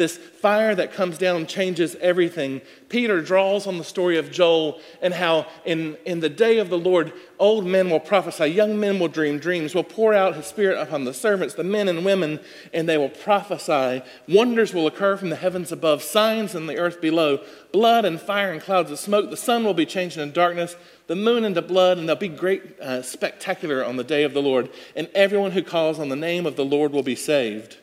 This 0.00 0.16
fire 0.16 0.74
that 0.76 0.94
comes 0.94 1.18
down 1.18 1.44
changes 1.44 1.94
everything. 1.96 2.62
Peter 2.88 3.20
draws 3.20 3.66
on 3.66 3.76
the 3.76 3.84
story 3.84 4.16
of 4.16 4.30
Joel 4.30 4.80
and 5.02 5.12
how 5.12 5.46
in, 5.66 5.98
in 6.06 6.20
the 6.20 6.30
day 6.30 6.56
of 6.56 6.70
the 6.70 6.78
Lord, 6.78 7.12
old 7.38 7.66
men 7.66 7.90
will 7.90 8.00
prophesy, 8.00 8.46
young 8.46 8.80
men 8.80 8.98
will 8.98 9.08
dream 9.08 9.38
dreams, 9.38 9.74
will 9.74 9.84
pour 9.84 10.14
out 10.14 10.36
his 10.36 10.46
spirit 10.46 10.80
upon 10.80 11.04
the 11.04 11.12
servants, 11.12 11.52
the 11.52 11.64
men 11.64 11.86
and 11.86 12.02
women, 12.02 12.40
and 12.72 12.88
they 12.88 12.96
will 12.96 13.10
prophesy. 13.10 14.02
Wonders 14.26 14.72
will 14.72 14.86
occur 14.86 15.18
from 15.18 15.28
the 15.28 15.36
heavens 15.36 15.70
above, 15.70 16.02
signs 16.02 16.54
in 16.54 16.66
the 16.66 16.78
earth 16.78 17.02
below, 17.02 17.44
blood 17.70 18.06
and 18.06 18.18
fire 18.18 18.52
and 18.52 18.62
clouds 18.62 18.90
of 18.90 18.98
smoke. 18.98 19.28
The 19.28 19.36
sun 19.36 19.64
will 19.64 19.74
be 19.74 19.84
changed 19.84 20.16
into 20.16 20.32
darkness, 20.32 20.76
the 21.08 21.14
moon 21.14 21.44
into 21.44 21.60
blood, 21.60 21.98
and 21.98 22.08
there'll 22.08 22.18
be 22.18 22.28
great 22.28 22.80
uh, 22.80 23.02
spectacular 23.02 23.84
on 23.84 23.98
the 23.98 24.04
day 24.04 24.22
of 24.22 24.32
the 24.32 24.40
Lord. 24.40 24.70
And 24.96 25.10
everyone 25.14 25.50
who 25.50 25.62
calls 25.62 25.98
on 25.98 26.08
the 26.08 26.16
name 26.16 26.46
of 26.46 26.56
the 26.56 26.64
Lord 26.64 26.92
will 26.92 27.02
be 27.02 27.16
saved. 27.16 27.76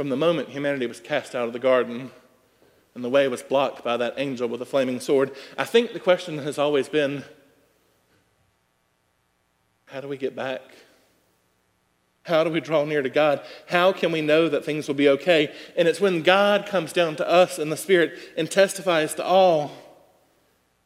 From 0.00 0.08
the 0.08 0.16
moment 0.16 0.48
humanity 0.48 0.86
was 0.86 0.98
cast 0.98 1.34
out 1.34 1.46
of 1.46 1.52
the 1.52 1.58
garden 1.58 2.10
and 2.94 3.04
the 3.04 3.08
way 3.10 3.28
was 3.28 3.42
blocked 3.42 3.84
by 3.84 3.98
that 3.98 4.14
angel 4.16 4.48
with 4.48 4.62
a 4.62 4.64
flaming 4.64 4.98
sword, 4.98 5.30
I 5.58 5.64
think 5.66 5.92
the 5.92 6.00
question 6.00 6.38
has 6.38 6.56
always 6.56 6.88
been 6.88 7.22
how 9.84 10.00
do 10.00 10.08
we 10.08 10.16
get 10.16 10.34
back? 10.34 10.62
How 12.22 12.44
do 12.44 12.48
we 12.48 12.60
draw 12.60 12.86
near 12.86 13.02
to 13.02 13.10
God? 13.10 13.42
How 13.68 13.92
can 13.92 14.10
we 14.10 14.22
know 14.22 14.48
that 14.48 14.64
things 14.64 14.88
will 14.88 14.94
be 14.94 15.10
okay? 15.10 15.52
And 15.76 15.86
it's 15.86 16.00
when 16.00 16.22
God 16.22 16.64
comes 16.64 16.94
down 16.94 17.16
to 17.16 17.28
us 17.28 17.58
in 17.58 17.68
the 17.68 17.76
Spirit 17.76 18.18
and 18.38 18.50
testifies 18.50 19.12
to 19.16 19.22
all 19.22 19.70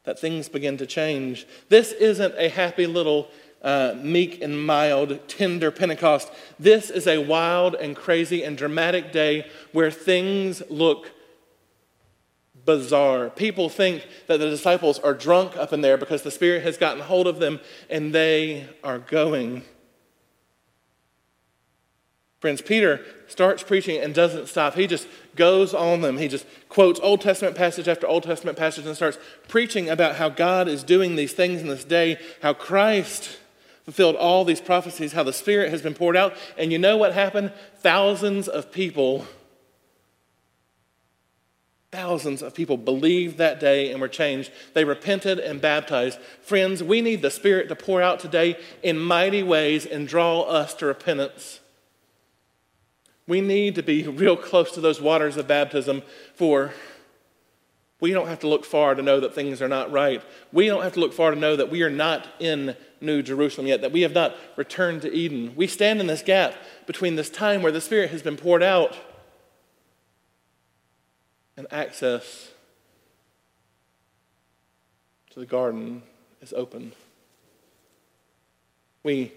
that 0.02 0.18
things 0.18 0.48
begin 0.48 0.76
to 0.78 0.86
change. 0.86 1.46
This 1.68 1.92
isn't 1.92 2.34
a 2.36 2.48
happy 2.48 2.88
little 2.88 3.28
uh, 3.64 3.94
meek 3.96 4.42
and 4.42 4.64
mild, 4.64 5.26
tender 5.26 5.70
Pentecost. 5.70 6.30
This 6.60 6.90
is 6.90 7.06
a 7.06 7.18
wild 7.18 7.74
and 7.74 7.96
crazy 7.96 8.44
and 8.44 8.56
dramatic 8.56 9.10
day 9.10 9.50
where 9.72 9.90
things 9.90 10.62
look 10.68 11.10
bizarre. 12.66 13.30
People 13.30 13.68
think 13.68 14.06
that 14.26 14.38
the 14.38 14.50
disciples 14.50 14.98
are 14.98 15.14
drunk 15.14 15.56
up 15.56 15.72
in 15.72 15.80
there 15.80 15.96
because 15.96 16.22
the 16.22 16.30
Spirit 16.30 16.62
has 16.62 16.76
gotten 16.76 17.02
hold 17.02 17.26
of 17.26 17.38
them 17.38 17.60
and 17.88 18.14
they 18.14 18.68
are 18.84 18.98
going. 18.98 19.62
Friends, 22.40 22.60
Peter 22.60 23.00
starts 23.26 23.62
preaching 23.62 23.98
and 23.98 24.14
doesn't 24.14 24.48
stop. 24.48 24.74
He 24.74 24.86
just 24.86 25.08
goes 25.34 25.72
on 25.72 26.02
them. 26.02 26.18
He 26.18 26.28
just 26.28 26.44
quotes 26.68 27.00
Old 27.00 27.22
Testament 27.22 27.56
passage 27.56 27.88
after 27.88 28.06
Old 28.06 28.24
Testament 28.24 28.58
passage 28.58 28.84
and 28.84 28.94
starts 28.94 29.16
preaching 29.48 29.88
about 29.88 30.16
how 30.16 30.28
God 30.28 30.68
is 30.68 30.82
doing 30.82 31.16
these 31.16 31.32
things 31.32 31.62
in 31.62 31.68
this 31.68 31.84
day, 31.84 32.18
how 32.42 32.52
Christ 32.52 33.38
fulfilled 33.84 34.16
all 34.16 34.44
these 34.44 34.60
prophecies, 34.60 35.12
how 35.12 35.22
the 35.22 35.32
Spirit 35.32 35.70
has 35.70 35.82
been 35.82 35.94
poured 35.94 36.16
out. 36.16 36.34
And 36.56 36.72
you 36.72 36.78
know 36.78 36.96
what 36.96 37.12
happened? 37.12 37.52
Thousands 37.76 38.48
of 38.48 38.72
people, 38.72 39.26
thousands 41.92 42.42
of 42.42 42.54
people 42.54 42.78
believed 42.78 43.36
that 43.38 43.60
day 43.60 43.92
and 43.92 44.00
were 44.00 44.08
changed. 44.08 44.50
They 44.72 44.84
repented 44.84 45.38
and 45.38 45.60
baptized. 45.60 46.18
Friends, 46.40 46.82
we 46.82 47.02
need 47.02 47.20
the 47.20 47.30
Spirit 47.30 47.68
to 47.68 47.76
pour 47.76 48.00
out 48.00 48.20
today 48.20 48.56
in 48.82 48.98
mighty 48.98 49.42
ways 49.42 49.84
and 49.84 50.08
draw 50.08 50.42
us 50.42 50.74
to 50.74 50.86
repentance. 50.86 51.60
We 53.26 53.40
need 53.40 53.74
to 53.74 53.82
be 53.82 54.06
real 54.06 54.36
close 54.36 54.72
to 54.72 54.80
those 54.80 55.00
waters 55.00 55.36
of 55.36 55.46
baptism 55.46 56.02
for 56.34 56.72
we 58.00 58.12
don't 58.12 58.26
have 58.26 58.40
to 58.40 58.48
look 58.48 58.66
far 58.66 58.94
to 58.94 59.02
know 59.02 59.20
that 59.20 59.34
things 59.34 59.62
are 59.62 59.68
not 59.68 59.90
right. 59.90 60.22
We 60.52 60.66
don't 60.66 60.82
have 60.82 60.92
to 60.94 61.00
look 61.00 61.14
far 61.14 61.30
to 61.30 61.38
know 61.38 61.56
that 61.56 61.70
we 61.70 61.82
are 61.82 61.90
not 61.90 62.26
in 62.38 62.76
New 63.04 63.22
Jerusalem 63.22 63.66
yet, 63.66 63.80
that 63.80 63.92
we 63.92 64.02
have 64.02 64.12
not 64.12 64.36
returned 64.56 65.02
to 65.02 65.12
Eden. 65.12 65.54
We 65.54 65.66
stand 65.66 66.00
in 66.00 66.06
this 66.06 66.22
gap 66.22 66.54
between 66.86 67.16
this 67.16 67.30
time 67.30 67.62
where 67.62 67.72
the 67.72 67.80
Spirit 67.80 68.10
has 68.10 68.22
been 68.22 68.36
poured 68.36 68.62
out 68.62 68.96
and 71.56 71.66
access 71.70 72.50
to 75.30 75.40
the 75.40 75.46
garden 75.46 76.02
is 76.40 76.52
open. 76.52 76.92
We 79.02 79.32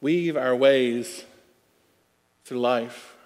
weave 0.00 0.36
our 0.36 0.56
ways 0.56 1.24
through 2.44 2.60
life 2.60 3.16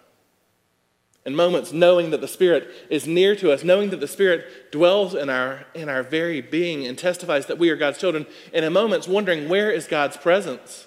in 1.25 1.35
moments 1.35 1.73
knowing 1.73 2.11
that 2.11 2.21
the 2.21 2.29
Spirit 2.29 2.69
is 2.91 3.07
near 3.07 3.35
to 3.37 3.51
us, 3.51 3.65
knowing 3.65 3.91
that 3.91 4.01
the 4.01 4.09
Spirit 4.09 4.71
dwells 4.71 5.15
in 5.15 5.31
our, 5.31 5.65
in 5.75 5.89
our 5.89 6.03
very 6.03 6.41
being 6.41 6.87
and 6.87 6.99
testifies 6.99 7.47
that 7.47 7.59
we 7.59 7.71
are 7.71 7.77
God's 7.77 7.99
children, 7.99 8.27
and 8.53 8.65
in 8.65 8.73
moments 8.73 9.09
wondering 9.09 9.49
where 9.49 9.71
is 9.71 9.87
God's 9.87 10.17
presence. 10.17 10.87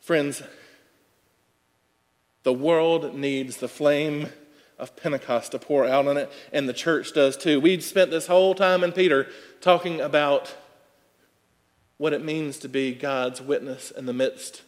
Friends, 0.00 0.42
the 2.44 2.52
world 2.52 3.14
needs 3.14 3.56
the 3.56 3.68
flame 3.68 4.28
of 4.78 4.94
Pentecost 4.96 5.52
to 5.52 5.58
pour 5.58 5.86
out 5.86 6.06
on 6.06 6.16
it, 6.16 6.30
and 6.52 6.68
the 6.68 6.72
church 6.72 7.12
does 7.14 7.36
too. 7.36 7.58
We've 7.60 7.82
spent 7.82 8.10
this 8.10 8.26
whole 8.26 8.54
time 8.54 8.84
in 8.84 8.92
Peter 8.92 9.28
talking 9.60 10.00
about 10.00 10.54
what 11.96 12.12
it 12.12 12.24
means 12.24 12.58
to 12.58 12.68
be 12.68 12.94
God's 12.94 13.40
witness 13.40 13.90
in 13.90 14.06
the 14.06 14.12
midst 14.12 14.62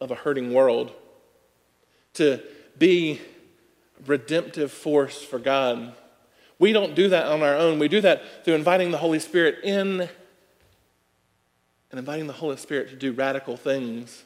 of 0.00 0.10
a 0.10 0.16
hurting 0.16 0.52
world, 0.52 0.92
to 2.14 2.40
be 2.78 3.20
redemptive 4.06 4.72
force 4.72 5.22
for 5.22 5.38
God. 5.38 5.94
We 6.58 6.72
don't 6.72 6.94
do 6.94 7.08
that 7.08 7.26
on 7.26 7.42
our 7.42 7.56
own. 7.56 7.78
We 7.78 7.88
do 7.88 8.00
that 8.00 8.44
through 8.44 8.54
inviting 8.54 8.90
the 8.90 8.98
Holy 8.98 9.18
Spirit 9.18 9.64
in 9.64 10.08
and 11.90 11.98
inviting 11.98 12.26
the 12.26 12.32
Holy 12.32 12.56
Spirit 12.56 12.90
to 12.90 12.96
do 12.96 13.12
radical 13.12 13.56
things. 13.56 14.24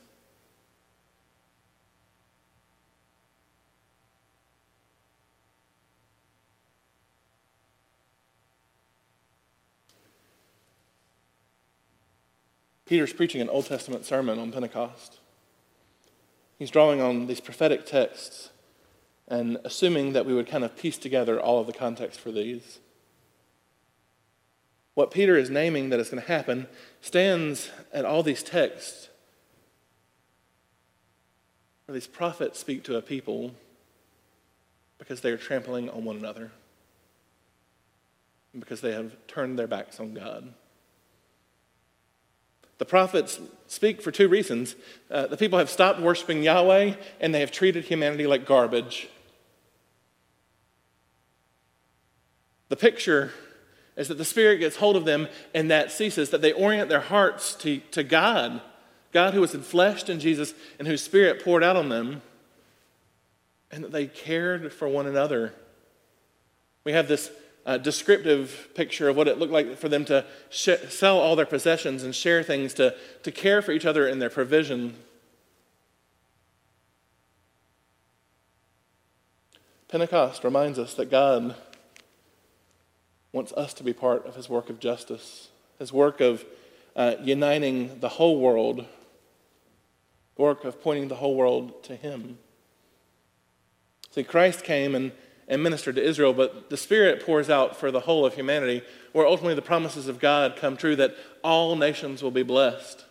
Peter's 12.87 13.13
preaching 13.13 13.43
an 13.43 13.51
Old 13.51 13.67
Testament 13.67 14.07
sermon 14.07 14.39
on 14.39 14.51
Pentecost. 14.51 15.18
He's 16.59 16.71
drawing 16.71 17.01
on 17.01 17.27
these 17.27 17.41
prophetic 17.41 17.87
texts 17.87 18.51
and 19.29 19.59
assuming 19.65 20.13
that 20.15 20.27
we 20.27 20.35
would 20.35 20.49
kind 20.49 20.65
of 20.65 20.77
piece 20.77 20.99
together 20.99 21.41
all 21.41 21.61
of 21.61 21.67
the 21.67 21.73
context 21.73 22.19
for 22.19 22.33
these. 22.33 22.81
What 24.95 25.13
Peter 25.13 25.37
is 25.37 25.51
naming 25.51 25.91
that 25.91 26.01
is 26.01 26.09
going 26.11 26.23
to 26.23 26.29
happen 26.29 26.67
stands 27.01 27.71
at 27.93 28.05
all 28.05 28.23
these 28.23 28.43
texts 28.43 29.09
where 31.87 31.95
these 31.95 32.09
prophets 32.09 32.59
speak 32.59 32.83
to 32.85 32.97
a 32.97 33.03
people 33.03 33.55
because 34.99 35.21
they 35.21 35.31
are 35.31 35.37
trampling 35.37 35.89
on 35.89 36.05
one 36.05 36.17
another 36.17 36.51
and 38.53 38.61
because 38.61 38.81
they 38.81 38.93
have 38.93 39.13
turned 39.29 39.59
their 39.59 39.69
backs 39.69 40.01
on 40.01 40.15
God. 40.15 40.53
The 42.79 42.85
prophets 42.85 43.41
speak 43.67 44.01
for 44.01 44.11
two 44.11 44.29
reasons. 44.29 44.77
Uh, 45.11 45.27
the 45.27 45.37
people 45.37 45.59
have 45.59 45.69
stopped 45.69 46.01
worshiping 46.01 46.43
Yahweh 46.43 46.95
and 47.21 47.35
they 47.35 47.41
have 47.41 47.51
treated 47.51 47.85
humanity 47.85 48.27
like 48.27 48.47
garbage. 48.47 49.09
The 52.69 52.77
picture 52.77 53.33
is 53.97 54.09
that 54.09 54.19
the 54.19 54.25
Spirit 54.25 54.59
gets 54.59 54.77
hold 54.77 54.95
of 54.95 55.05
them 55.05 55.29
and 55.55 55.71
that 55.71 55.91
ceases, 55.91 56.31
that 56.31 56.41
they 56.41 56.53
orient 56.53 56.89
their 56.89 57.01
hearts 57.01 57.55
to, 57.57 57.81
to 57.91 58.05
God, 58.05 58.61
God 59.13 59.35
who 59.35 59.41
was 59.41 59.55
enfleshed 59.55 60.09
in 60.09 60.21
Jesus 60.21 60.55
and 60.79 60.87
whose 60.87 61.03
Spirit 61.03 61.43
poured 61.45 61.65
out 61.65 61.77
on 61.77 61.89
them, 61.89 62.23
and 63.71 63.83
that 63.83 63.93
they 63.93 64.07
cared 64.07 64.73
for 64.73 64.87
one 64.87 65.07
another. 65.07 65.53
We 66.85 66.93
have 66.93 67.09
this 67.09 67.31
uh, 67.69 67.77
descriptive 67.77 68.71
picture 68.75 69.11
of 69.11 69.17
what 69.17 69.29
it 69.29 69.39
looked 69.39 69.53
like 69.53 69.77
for 69.77 69.91
them 69.91 70.03
to 70.07 70.25
sh- 70.49 70.71
sell 70.89 71.19
all 71.19 71.37
their 71.37 71.45
possessions 71.45 72.03
and 72.03 72.15
share 72.15 72.43
things, 72.43 72.73
to, 72.73 72.95
to 73.23 73.31
care 73.31 73.61
for 73.61 73.73
each 73.73 73.85
other 73.85 74.09
in 74.09 74.19
their 74.19 74.31
provision. 74.31 74.95
Pentecost 79.87 80.45
reminds 80.45 80.79
us 80.79 80.95
that 80.95 81.11
God 81.11 81.55
wants 83.33 83.53
us 83.53 83.75
to 83.75 83.85
be 83.85 83.93
part 83.93 84.25
of 84.25 84.35
his 84.35 84.49
work 84.49 84.71
of 84.71 84.81
justice, 84.81 85.49
his 85.79 85.93
work 85.93 86.23
of 86.23 86.47
uh, 86.97 87.17
uniting 87.23 88.01
the 88.01 88.09
whole 88.09 88.41
world, 88.41 88.87
work 90.39 90.65
of 90.65 90.83
pointing 90.83 91.09
the 91.09 91.17
whole 91.17 91.37
world 91.37 91.85
to 91.85 91.95
him. 91.95 92.39
See, 94.11 94.25
Christ 94.25 94.65
came 94.65 94.95
and 94.95 95.13
and 95.49 95.63
ministered 95.63 95.97
to 95.97 96.05
Israel, 96.05 96.35
but 96.35 96.69
the 96.69 96.77
Spirit 96.77 97.25
pours 97.25 97.49
out 97.49 97.75
for 97.75 97.91
the 97.91 98.01
whole 98.01 98.27
of 98.27 98.35
humanity, 98.35 98.83
where 99.13 99.27
ultimately 99.27 99.55
the 99.55 99.63
promises 99.63 100.07
of 100.07 100.21
God 100.21 100.57
come 100.57 100.77
true 100.77 100.95
that 100.97 101.17
all 101.43 101.75
nations 101.75 102.23
will 102.23 102.31
be 102.31 102.43
blessed. 102.43 103.05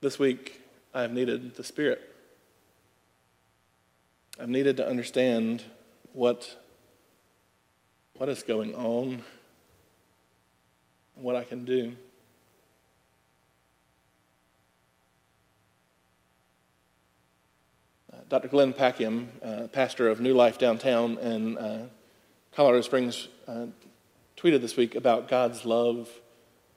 This 0.00 0.18
week, 0.18 0.60
I 0.94 1.02
have 1.02 1.12
needed 1.12 1.56
the 1.56 1.64
Spirit. 1.64 2.00
I've 4.38 4.48
needed 4.48 4.76
to 4.76 4.86
understand 4.86 5.64
what, 6.12 6.56
what 8.14 8.28
is 8.28 8.42
going 8.42 8.74
on, 8.74 9.24
what 11.16 11.34
I 11.34 11.42
can 11.42 11.64
do. 11.64 11.96
Dr. 18.28 18.48
Glenn 18.48 18.74
Packiam, 18.74 19.28
uh, 19.42 19.68
pastor 19.68 20.08
of 20.08 20.20
New 20.20 20.34
Life 20.34 20.58
downtown 20.58 21.16
in 21.16 21.56
uh, 21.56 21.86
Colorado 22.54 22.82
Springs, 22.82 23.28
uh, 23.46 23.66
tweeted 24.36 24.60
this 24.60 24.76
week 24.76 24.94
about 24.94 25.28
God's 25.28 25.64
love 25.64 26.10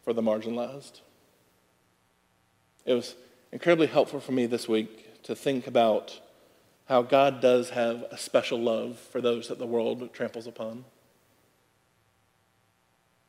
for 0.01 0.13
the 0.13 0.21
marginalized. 0.21 1.01
It 2.85 2.93
was 2.93 3.15
incredibly 3.51 3.87
helpful 3.87 4.21
for 4.21 4.31
me 4.31 4.45
this 4.45 4.69
week 4.69 5.21
to 5.23 5.35
think 5.35 5.67
about 5.67 6.21
how 6.85 7.01
God 7.01 7.41
does 7.41 7.71
have 7.71 8.03
a 8.11 8.17
special 8.17 8.59
love 8.59 8.97
for 8.97 9.19
those 9.19 9.49
that 9.49 9.59
the 9.59 9.65
world 9.65 10.13
tramples 10.13 10.47
upon. 10.47 10.85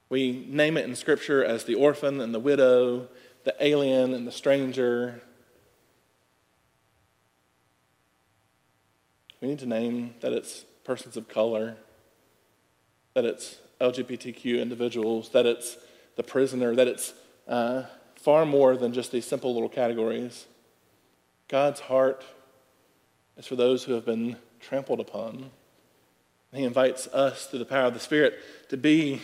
We 0.09 0.47
name 0.49 0.77
it 0.77 0.85
in 0.85 0.95
Scripture 0.95 1.45
as 1.45 1.65
the 1.65 1.75
orphan 1.75 2.21
and 2.21 2.33
the 2.33 2.39
widow, 2.39 3.09
the 3.43 3.57
alien 3.59 4.15
and 4.15 4.29
the 4.29 4.33
stranger, 4.33 5.23
We 9.43 9.49
need 9.49 9.59
to 9.59 9.67
name 9.67 10.15
that 10.21 10.33
it's 10.33 10.65
persons 10.85 11.17
of 11.17 11.27
color, 11.27 11.77
that 13.15 13.25
it's 13.25 13.59
LGBTQ 13.81 14.63
individuals, 14.63 15.31
that 15.31 15.47
it's 15.47 15.77
the 16.15 16.23
prisoner, 16.23 16.77
that 16.77 16.87
it's 16.87 17.13
uh, 17.49 17.83
far 18.15 18.47
more 18.47 18.77
than 18.77 18.93
just 18.93 19.11
these 19.11 19.27
simple 19.27 19.53
little 19.53 19.69
categories. 19.69 20.47
God's 21.49 21.81
heart 21.81 22.25
is 23.37 23.45
for 23.45 23.57
those 23.57 23.83
who 23.83 23.95
have 23.95 24.07
been 24.07 24.37
trampled 24.61 25.01
upon. 25.01 25.51
He 26.55 26.63
invites 26.63 27.09
us 27.09 27.47
through 27.47 27.59
the 27.59 27.65
power 27.65 27.87
of 27.87 27.95
the 27.95 28.01
Spirit 28.01 28.35
to 28.69 28.77
be 28.77 29.21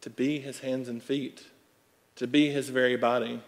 to 0.00 0.10
be 0.10 0.40
his 0.40 0.58
hands 0.58 0.88
and 0.88 1.00
feet, 1.00 1.44
to 2.16 2.26
be 2.26 2.50
his 2.50 2.70
very 2.70 2.96
body. 2.96 3.40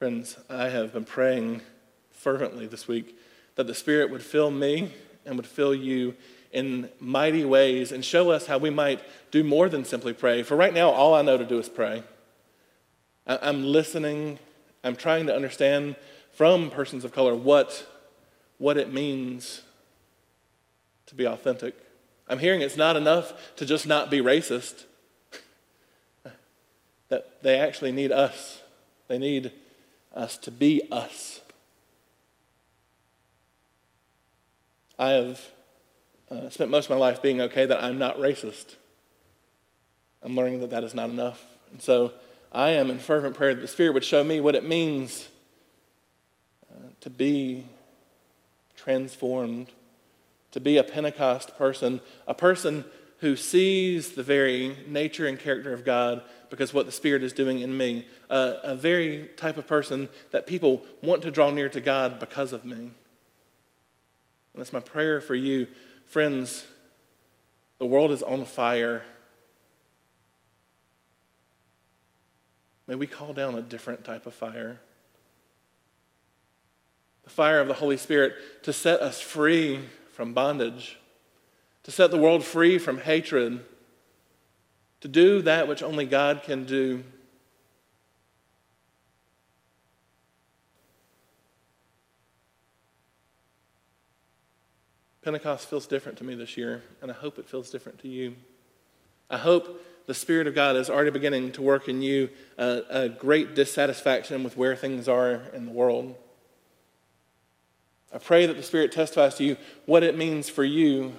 Friends, 0.00 0.38
I 0.48 0.70
have 0.70 0.94
been 0.94 1.04
praying 1.04 1.60
fervently 2.10 2.66
this 2.66 2.88
week 2.88 3.18
that 3.56 3.66
the 3.66 3.74
Spirit 3.74 4.10
would 4.10 4.22
fill 4.22 4.50
me 4.50 4.94
and 5.26 5.36
would 5.36 5.46
fill 5.46 5.74
you 5.74 6.14
in 6.52 6.88
mighty 7.00 7.44
ways 7.44 7.92
and 7.92 8.02
show 8.02 8.30
us 8.30 8.46
how 8.46 8.56
we 8.56 8.70
might 8.70 9.02
do 9.30 9.44
more 9.44 9.68
than 9.68 9.84
simply 9.84 10.14
pray. 10.14 10.42
For 10.42 10.56
right 10.56 10.72
now, 10.72 10.88
all 10.88 11.14
I 11.14 11.20
know 11.20 11.36
to 11.36 11.44
do 11.44 11.58
is 11.58 11.68
pray. 11.68 12.02
I'm 13.26 13.62
listening, 13.62 14.38
I'm 14.82 14.96
trying 14.96 15.26
to 15.26 15.36
understand 15.36 15.96
from 16.32 16.70
persons 16.70 17.04
of 17.04 17.12
color 17.12 17.34
what, 17.34 17.86
what 18.56 18.78
it 18.78 18.90
means 18.90 19.60
to 21.08 21.14
be 21.14 21.26
authentic. 21.26 21.74
I'm 22.26 22.38
hearing 22.38 22.62
it's 22.62 22.74
not 22.74 22.96
enough 22.96 23.54
to 23.56 23.66
just 23.66 23.86
not 23.86 24.10
be 24.10 24.22
racist, 24.22 24.84
that 27.10 27.42
they 27.42 27.60
actually 27.60 27.92
need 27.92 28.12
us. 28.12 28.62
They 29.06 29.18
need 29.18 29.52
us 30.14 30.36
to 30.38 30.50
be 30.50 30.82
us. 30.90 31.40
I 34.98 35.10
have 35.10 35.40
uh, 36.30 36.50
spent 36.50 36.70
most 36.70 36.86
of 36.86 36.90
my 36.90 36.96
life 36.96 37.22
being 37.22 37.40
okay 37.40 37.66
that 37.66 37.82
I'm 37.82 37.98
not 37.98 38.18
racist. 38.18 38.76
I'm 40.22 40.36
learning 40.36 40.60
that 40.60 40.70
that 40.70 40.84
is 40.84 40.94
not 40.94 41.10
enough. 41.10 41.44
And 41.72 41.80
so 41.80 42.12
I 42.52 42.70
am 42.70 42.90
in 42.90 42.98
fervent 42.98 43.34
prayer 43.34 43.54
that 43.54 43.60
the 43.60 43.68
Spirit 43.68 43.94
would 43.94 44.04
show 44.04 44.22
me 44.22 44.40
what 44.40 44.54
it 44.54 44.64
means 44.64 45.28
uh, 46.70 46.88
to 47.00 47.10
be 47.10 47.64
transformed, 48.76 49.68
to 50.52 50.60
be 50.60 50.76
a 50.76 50.84
Pentecost 50.84 51.56
person, 51.56 52.00
a 52.26 52.34
person 52.34 52.84
who 53.18 53.36
sees 53.36 54.12
the 54.12 54.22
very 54.22 54.76
nature 54.86 55.26
and 55.26 55.38
character 55.38 55.72
of 55.72 55.84
God 55.84 56.22
because 56.50 56.74
what 56.74 56.86
the 56.86 56.92
Spirit 56.92 57.22
is 57.22 57.32
doing 57.32 57.60
in 57.60 57.76
me. 57.76 58.06
Uh, 58.28 58.54
a 58.62 58.74
very 58.74 59.30
type 59.36 59.56
of 59.56 59.66
person 59.66 60.08
that 60.32 60.46
people 60.46 60.84
want 61.02 61.22
to 61.22 61.30
draw 61.30 61.50
near 61.50 61.68
to 61.68 61.80
God 61.80 62.18
because 62.18 62.52
of 62.52 62.64
me. 62.64 62.76
And 62.76 62.92
that's 64.54 64.72
my 64.72 64.80
prayer 64.80 65.20
for 65.20 65.34
you. 65.34 65.68
Friends, 66.06 66.66
the 67.78 67.86
world 67.86 68.10
is 68.10 68.22
on 68.22 68.44
fire. 68.44 69.04
May 72.86 72.96
we 72.96 73.06
call 73.06 73.32
down 73.32 73.54
a 73.54 73.62
different 73.62 74.04
type 74.04 74.26
of 74.26 74.34
fire. 74.34 74.80
The 77.24 77.30
fire 77.30 77.60
of 77.60 77.68
the 77.68 77.74
Holy 77.74 77.96
Spirit 77.96 78.34
to 78.64 78.72
set 78.72 79.00
us 79.00 79.20
free 79.20 79.80
from 80.12 80.34
bondage 80.34 80.98
to 81.84 81.90
set 81.90 82.10
the 82.10 82.18
world 82.18 82.44
free 82.44 82.78
from 82.78 82.98
hatred, 82.98 83.64
to 85.00 85.08
do 85.08 85.42
that 85.42 85.66
which 85.68 85.82
only 85.82 86.06
God 86.06 86.42
can 86.42 86.64
do. 86.64 87.02
Pentecost 95.22 95.68
feels 95.68 95.86
different 95.86 96.18
to 96.18 96.24
me 96.24 96.34
this 96.34 96.56
year, 96.56 96.82
and 97.02 97.10
I 97.10 97.14
hope 97.14 97.38
it 97.38 97.48
feels 97.48 97.70
different 97.70 97.98
to 98.00 98.08
you. 98.08 98.36
I 99.28 99.36
hope 99.36 99.84
the 100.06 100.14
Spirit 100.14 100.46
of 100.46 100.54
God 100.54 100.76
is 100.76 100.88
already 100.88 101.10
beginning 101.10 101.52
to 101.52 101.62
work 101.62 101.88
in 101.88 102.02
you 102.02 102.30
a, 102.58 102.82
a 102.90 103.08
great 103.08 103.54
dissatisfaction 103.54 104.42
with 104.42 104.56
where 104.56 104.74
things 104.74 105.08
are 105.08 105.42
in 105.52 105.66
the 105.66 105.72
world. 105.72 106.16
I 108.12 108.18
pray 108.18 108.46
that 108.46 108.56
the 108.56 108.62
Spirit 108.62 108.92
testifies 108.92 109.36
to 109.36 109.44
you 109.44 109.56
what 109.86 110.02
it 110.02 110.16
means 110.16 110.48
for 110.48 110.64
you 110.64 111.12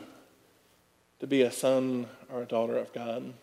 to 1.19 1.27
be 1.27 1.43
a 1.43 1.51
son 1.51 2.07
or 2.33 2.41
a 2.41 2.45
daughter 2.45 2.77
of 2.77 2.91
God. 2.91 3.33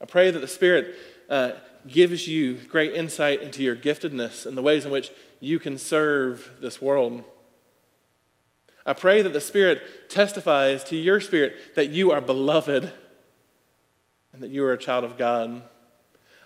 I 0.00 0.06
pray 0.06 0.30
that 0.30 0.38
the 0.38 0.48
Spirit 0.48 0.94
uh, 1.28 1.52
gives 1.86 2.26
you 2.26 2.54
great 2.54 2.94
insight 2.94 3.42
into 3.42 3.62
your 3.62 3.76
giftedness 3.76 4.46
and 4.46 4.56
the 4.56 4.62
ways 4.62 4.84
in 4.84 4.90
which 4.90 5.10
you 5.40 5.58
can 5.58 5.78
serve 5.78 6.50
this 6.60 6.80
world. 6.80 7.24
I 8.86 8.92
pray 8.92 9.22
that 9.22 9.32
the 9.32 9.40
Spirit 9.40 9.82
testifies 10.08 10.82
to 10.84 10.96
your 10.96 11.20
spirit 11.20 11.74
that 11.74 11.90
you 11.90 12.10
are 12.12 12.20
beloved 12.20 12.92
and 14.32 14.42
that 14.42 14.50
you 14.50 14.64
are 14.64 14.72
a 14.72 14.78
child 14.78 15.04
of 15.04 15.18
God. 15.18 15.62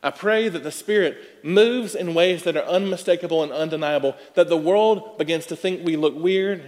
I 0.03 0.11
pray 0.11 0.49
that 0.49 0.63
the 0.63 0.71
Spirit 0.71 1.17
moves 1.43 1.95
in 1.95 2.13
ways 2.13 2.43
that 2.43 2.57
are 2.57 2.65
unmistakable 2.65 3.43
and 3.43 3.53
undeniable, 3.53 4.17
that 4.35 4.49
the 4.49 4.57
world 4.57 5.17
begins 5.17 5.47
to 5.47 5.57
think 5.57 5.85
we 5.85 5.97
look 5.97 6.15
weird, 6.15 6.63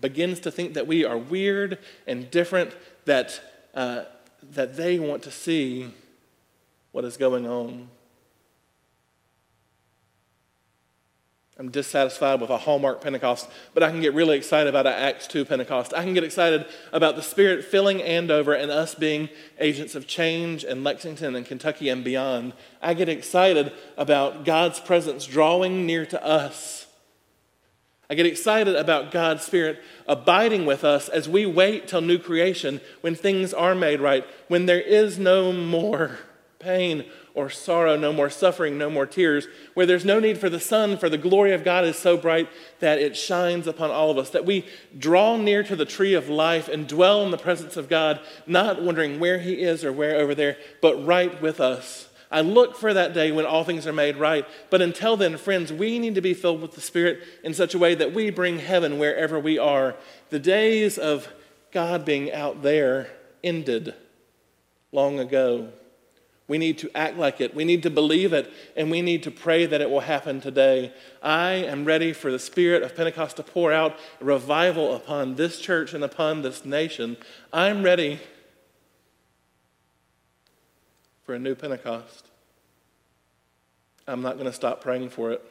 begins 0.00 0.40
to 0.40 0.50
think 0.50 0.74
that 0.74 0.86
we 0.86 1.04
are 1.04 1.18
weird 1.18 1.78
and 2.06 2.30
different, 2.30 2.74
that, 3.04 3.40
uh, 3.74 4.04
that 4.42 4.76
they 4.76 4.98
want 4.98 5.22
to 5.22 5.30
see 5.30 5.92
what 6.92 7.04
is 7.04 7.16
going 7.16 7.46
on. 7.46 7.88
I'm 11.60 11.70
dissatisfied 11.70 12.40
with 12.40 12.48
a 12.48 12.56
Hallmark 12.56 13.02
Pentecost, 13.02 13.46
but 13.74 13.82
I 13.82 13.90
can 13.90 14.00
get 14.00 14.14
really 14.14 14.38
excited 14.38 14.66
about 14.66 14.86
an 14.86 14.94
Acts 14.94 15.26
2 15.26 15.44
Pentecost. 15.44 15.92
I 15.94 16.04
can 16.04 16.14
get 16.14 16.24
excited 16.24 16.64
about 16.90 17.16
the 17.16 17.22
Spirit 17.22 17.66
filling 17.66 18.00
Andover 18.00 18.54
and 18.54 18.70
us 18.70 18.94
being 18.94 19.28
agents 19.58 19.94
of 19.94 20.06
change 20.06 20.64
in 20.64 20.82
Lexington 20.82 21.36
and 21.36 21.44
Kentucky 21.44 21.90
and 21.90 22.02
beyond. 22.02 22.54
I 22.80 22.94
get 22.94 23.10
excited 23.10 23.74
about 23.98 24.46
God's 24.46 24.80
presence 24.80 25.26
drawing 25.26 25.84
near 25.84 26.06
to 26.06 26.24
us. 26.24 26.86
I 28.08 28.14
get 28.14 28.24
excited 28.24 28.74
about 28.74 29.10
God's 29.10 29.44
Spirit 29.44 29.80
abiding 30.08 30.64
with 30.64 30.82
us 30.82 31.10
as 31.10 31.28
we 31.28 31.44
wait 31.44 31.88
till 31.88 32.00
new 32.00 32.18
creation 32.18 32.80
when 33.02 33.14
things 33.14 33.52
are 33.52 33.74
made 33.74 34.00
right, 34.00 34.24
when 34.48 34.64
there 34.64 34.80
is 34.80 35.18
no 35.18 35.52
more 35.52 36.20
pain 36.60 37.04
or 37.34 37.50
sorrow, 37.50 37.96
no 37.96 38.12
more 38.12 38.30
suffering, 38.30 38.78
no 38.78 38.90
more 38.90 39.06
tears, 39.06 39.46
where 39.74 39.86
there's 39.86 40.04
no 40.04 40.20
need 40.20 40.38
for 40.38 40.48
the 40.48 40.60
sun, 40.60 40.96
for 40.96 41.08
the 41.08 41.18
glory 41.18 41.52
of 41.52 41.64
God 41.64 41.84
is 41.84 41.96
so 41.96 42.16
bright 42.16 42.48
that 42.78 42.98
it 42.98 43.16
shines 43.16 43.66
upon 43.66 43.90
all 43.90 44.10
of 44.10 44.18
us, 44.18 44.30
that 44.30 44.46
we 44.46 44.66
draw 44.96 45.36
near 45.36 45.62
to 45.64 45.74
the 45.74 45.84
tree 45.84 46.14
of 46.14 46.28
life 46.28 46.68
and 46.68 46.86
dwell 46.86 47.24
in 47.24 47.30
the 47.30 47.38
presence 47.38 47.76
of 47.76 47.88
God, 47.88 48.20
not 48.46 48.82
wondering 48.82 49.18
where 49.18 49.38
He 49.38 49.54
is 49.54 49.84
or 49.84 49.92
where 49.92 50.16
over 50.16 50.34
there, 50.34 50.56
but 50.80 51.04
right 51.04 51.40
with 51.42 51.60
us. 51.60 52.08
I 52.30 52.42
look 52.42 52.76
for 52.76 52.94
that 52.94 53.12
day 53.12 53.32
when 53.32 53.44
all 53.44 53.64
things 53.64 53.88
are 53.88 53.92
made 53.92 54.16
right. 54.16 54.46
But 54.70 54.82
until 54.82 55.16
then, 55.16 55.36
friends, 55.36 55.72
we 55.72 55.98
need 55.98 56.14
to 56.14 56.20
be 56.20 56.34
filled 56.34 56.62
with 56.62 56.72
the 56.72 56.80
Spirit 56.80 57.24
in 57.42 57.54
such 57.54 57.74
a 57.74 57.78
way 57.78 57.96
that 57.96 58.14
we 58.14 58.30
bring 58.30 58.60
heaven 58.60 59.00
wherever 59.00 59.40
we 59.40 59.58
are. 59.58 59.96
The 60.28 60.38
days 60.38 60.96
of 60.96 61.26
God 61.72 62.04
being 62.04 62.30
out 62.30 62.62
there 62.62 63.10
ended 63.42 63.94
long 64.92 65.18
ago. 65.18 65.72
We 66.50 66.58
need 66.58 66.78
to 66.78 66.90
act 66.96 67.16
like 67.16 67.40
it. 67.40 67.54
We 67.54 67.64
need 67.64 67.84
to 67.84 67.90
believe 67.90 68.32
it. 68.32 68.52
And 68.74 68.90
we 68.90 69.02
need 69.02 69.22
to 69.22 69.30
pray 69.30 69.66
that 69.66 69.80
it 69.80 69.88
will 69.88 70.00
happen 70.00 70.40
today. 70.40 70.92
I 71.22 71.52
am 71.52 71.84
ready 71.84 72.12
for 72.12 72.32
the 72.32 72.40
Spirit 72.40 72.82
of 72.82 72.96
Pentecost 72.96 73.36
to 73.36 73.44
pour 73.44 73.72
out 73.72 73.96
revival 74.18 74.96
upon 74.96 75.36
this 75.36 75.60
church 75.60 75.94
and 75.94 76.02
upon 76.02 76.42
this 76.42 76.64
nation. 76.64 77.18
I'm 77.52 77.84
ready 77.84 78.18
for 81.22 81.36
a 81.36 81.38
new 81.38 81.54
Pentecost. 81.54 82.26
I'm 84.08 84.20
not 84.20 84.34
going 84.34 84.46
to 84.46 84.52
stop 84.52 84.80
praying 84.80 85.10
for 85.10 85.30
it. 85.30 85.44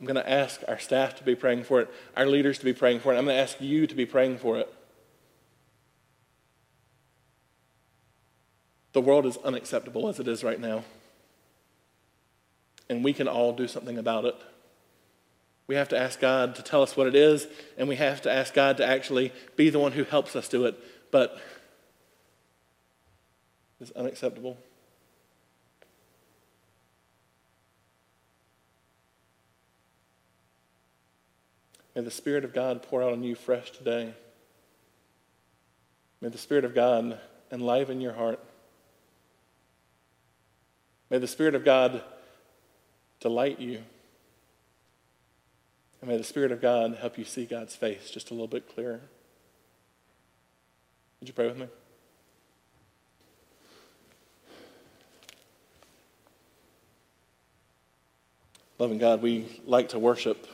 I'm 0.00 0.04
going 0.04 0.16
to 0.16 0.28
ask 0.28 0.62
our 0.66 0.80
staff 0.80 1.14
to 1.18 1.22
be 1.22 1.36
praying 1.36 1.62
for 1.62 1.80
it, 1.80 1.88
our 2.16 2.26
leaders 2.26 2.58
to 2.58 2.64
be 2.64 2.72
praying 2.72 2.98
for 2.98 3.14
it. 3.14 3.18
I'm 3.18 3.26
going 3.26 3.36
to 3.36 3.40
ask 3.40 3.60
you 3.60 3.86
to 3.86 3.94
be 3.94 4.04
praying 4.04 4.38
for 4.38 4.58
it. 4.58 4.74
The 8.92 9.00
world 9.00 9.26
is 9.26 9.38
unacceptable 9.38 10.08
as 10.08 10.20
it 10.20 10.28
is 10.28 10.44
right 10.44 10.60
now. 10.60 10.84
And 12.88 13.02
we 13.02 13.12
can 13.12 13.28
all 13.28 13.52
do 13.52 13.66
something 13.66 13.96
about 13.98 14.24
it. 14.24 14.36
We 15.66 15.76
have 15.76 15.88
to 15.90 15.98
ask 15.98 16.20
God 16.20 16.54
to 16.56 16.62
tell 16.62 16.82
us 16.82 16.96
what 16.96 17.06
it 17.06 17.14
is, 17.14 17.46
and 17.78 17.88
we 17.88 17.96
have 17.96 18.20
to 18.22 18.30
ask 18.30 18.52
God 18.52 18.76
to 18.76 18.86
actually 18.86 19.32
be 19.56 19.70
the 19.70 19.78
one 19.78 19.92
who 19.92 20.04
helps 20.04 20.36
us 20.36 20.48
do 20.48 20.66
it. 20.66 20.78
But 21.10 21.40
it's 23.80 23.90
unacceptable. 23.92 24.58
May 31.94 32.02
the 32.02 32.10
Spirit 32.10 32.44
of 32.44 32.54
God 32.54 32.82
pour 32.82 33.02
out 33.02 33.12
on 33.12 33.22
you 33.22 33.34
fresh 33.34 33.70
today. 33.70 34.14
May 36.20 36.28
the 36.28 36.38
Spirit 36.38 36.64
of 36.64 36.74
God 36.74 37.18
enliven 37.50 38.00
your 38.00 38.12
heart. 38.12 38.40
May 41.12 41.18
the 41.18 41.26
Spirit 41.26 41.54
of 41.54 41.62
God 41.62 42.02
delight 43.20 43.60
you. 43.60 43.82
And 46.00 46.08
may 46.08 46.16
the 46.16 46.24
Spirit 46.24 46.52
of 46.52 46.62
God 46.62 46.96
help 46.98 47.18
you 47.18 47.24
see 47.26 47.44
God's 47.44 47.76
face 47.76 48.10
just 48.10 48.30
a 48.30 48.32
little 48.32 48.48
bit 48.48 48.66
clearer. 48.74 49.02
Would 51.20 51.28
you 51.28 51.34
pray 51.34 51.48
with 51.48 51.58
me? 51.58 51.66
Loving 58.78 58.96
God, 58.96 59.20
we 59.20 59.60
like 59.66 59.90
to 59.90 59.98
worship 59.98 60.46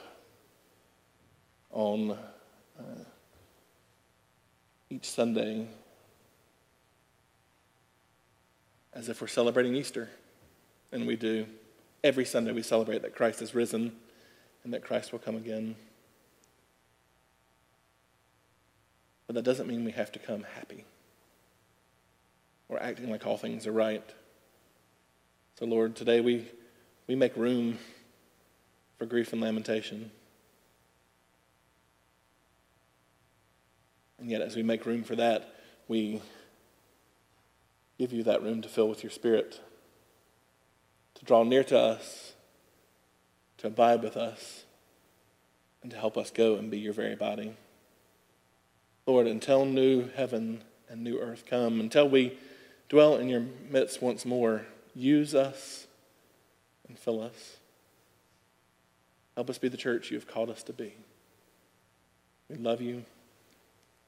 on 1.70 2.18
uh, 2.76 3.04
each 4.90 5.08
Sunday 5.08 5.68
as 8.92 9.08
if 9.08 9.20
we're 9.20 9.28
celebrating 9.28 9.76
Easter. 9.76 10.08
And 10.92 11.06
we 11.06 11.16
do. 11.16 11.46
Every 12.02 12.24
Sunday 12.24 12.52
we 12.52 12.62
celebrate 12.62 13.02
that 13.02 13.14
Christ 13.14 13.42
is 13.42 13.54
risen 13.54 13.92
and 14.64 14.72
that 14.72 14.84
Christ 14.84 15.12
will 15.12 15.18
come 15.18 15.36
again. 15.36 15.76
But 19.26 19.34
that 19.34 19.42
doesn't 19.42 19.68
mean 19.68 19.84
we 19.84 19.92
have 19.92 20.12
to 20.12 20.18
come 20.18 20.44
happy 20.54 20.84
or 22.68 22.82
acting 22.82 23.10
like 23.10 23.26
all 23.26 23.36
things 23.36 23.66
are 23.66 23.72
right. 23.72 24.04
So, 25.58 25.66
Lord, 25.66 25.96
today 25.96 26.20
we, 26.20 26.46
we 27.06 27.14
make 27.14 27.36
room 27.36 27.78
for 28.98 29.06
grief 29.06 29.32
and 29.32 29.40
lamentation. 29.40 30.10
And 34.18 34.30
yet, 34.30 34.40
as 34.40 34.56
we 34.56 34.62
make 34.62 34.86
room 34.86 35.04
for 35.04 35.16
that, 35.16 35.54
we 35.88 36.20
give 37.98 38.12
you 38.12 38.22
that 38.24 38.42
room 38.42 38.62
to 38.62 38.68
fill 38.68 38.88
with 38.88 39.02
your 39.02 39.10
Spirit 39.10 39.60
to 41.18 41.24
draw 41.24 41.42
near 41.42 41.64
to 41.64 41.78
us, 41.78 42.32
to 43.58 43.66
abide 43.66 44.02
with 44.02 44.16
us, 44.16 44.64
and 45.82 45.90
to 45.90 45.96
help 45.96 46.16
us 46.16 46.30
go 46.30 46.56
and 46.56 46.70
be 46.70 46.78
your 46.78 46.92
very 46.92 47.16
body. 47.16 47.54
Lord, 49.06 49.26
until 49.26 49.64
new 49.64 50.08
heaven 50.14 50.62
and 50.88 51.02
new 51.02 51.18
earth 51.18 51.44
come, 51.46 51.80
until 51.80 52.08
we 52.08 52.38
dwell 52.88 53.16
in 53.16 53.28
your 53.28 53.44
midst 53.70 54.02
once 54.02 54.24
more, 54.24 54.66
use 54.94 55.34
us 55.34 55.86
and 56.88 56.98
fill 56.98 57.22
us. 57.22 57.56
Help 59.34 59.50
us 59.50 59.58
be 59.58 59.68
the 59.68 59.76
church 59.76 60.10
you 60.10 60.16
have 60.16 60.26
called 60.26 60.50
us 60.50 60.62
to 60.64 60.72
be. 60.72 60.94
We 62.48 62.56
love 62.56 62.80
you 62.80 63.04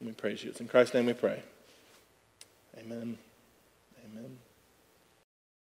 and 0.01 0.09
we 0.09 0.13
praise 0.13 0.43
you. 0.43 0.51
It's 0.51 0.61
in 0.61 0.69
Christ's 0.69 0.95
name 0.95 1.07
we 1.07 1.13
pray. 1.13 1.43
Amen. 2.79 3.19
Amen. 4.05 4.50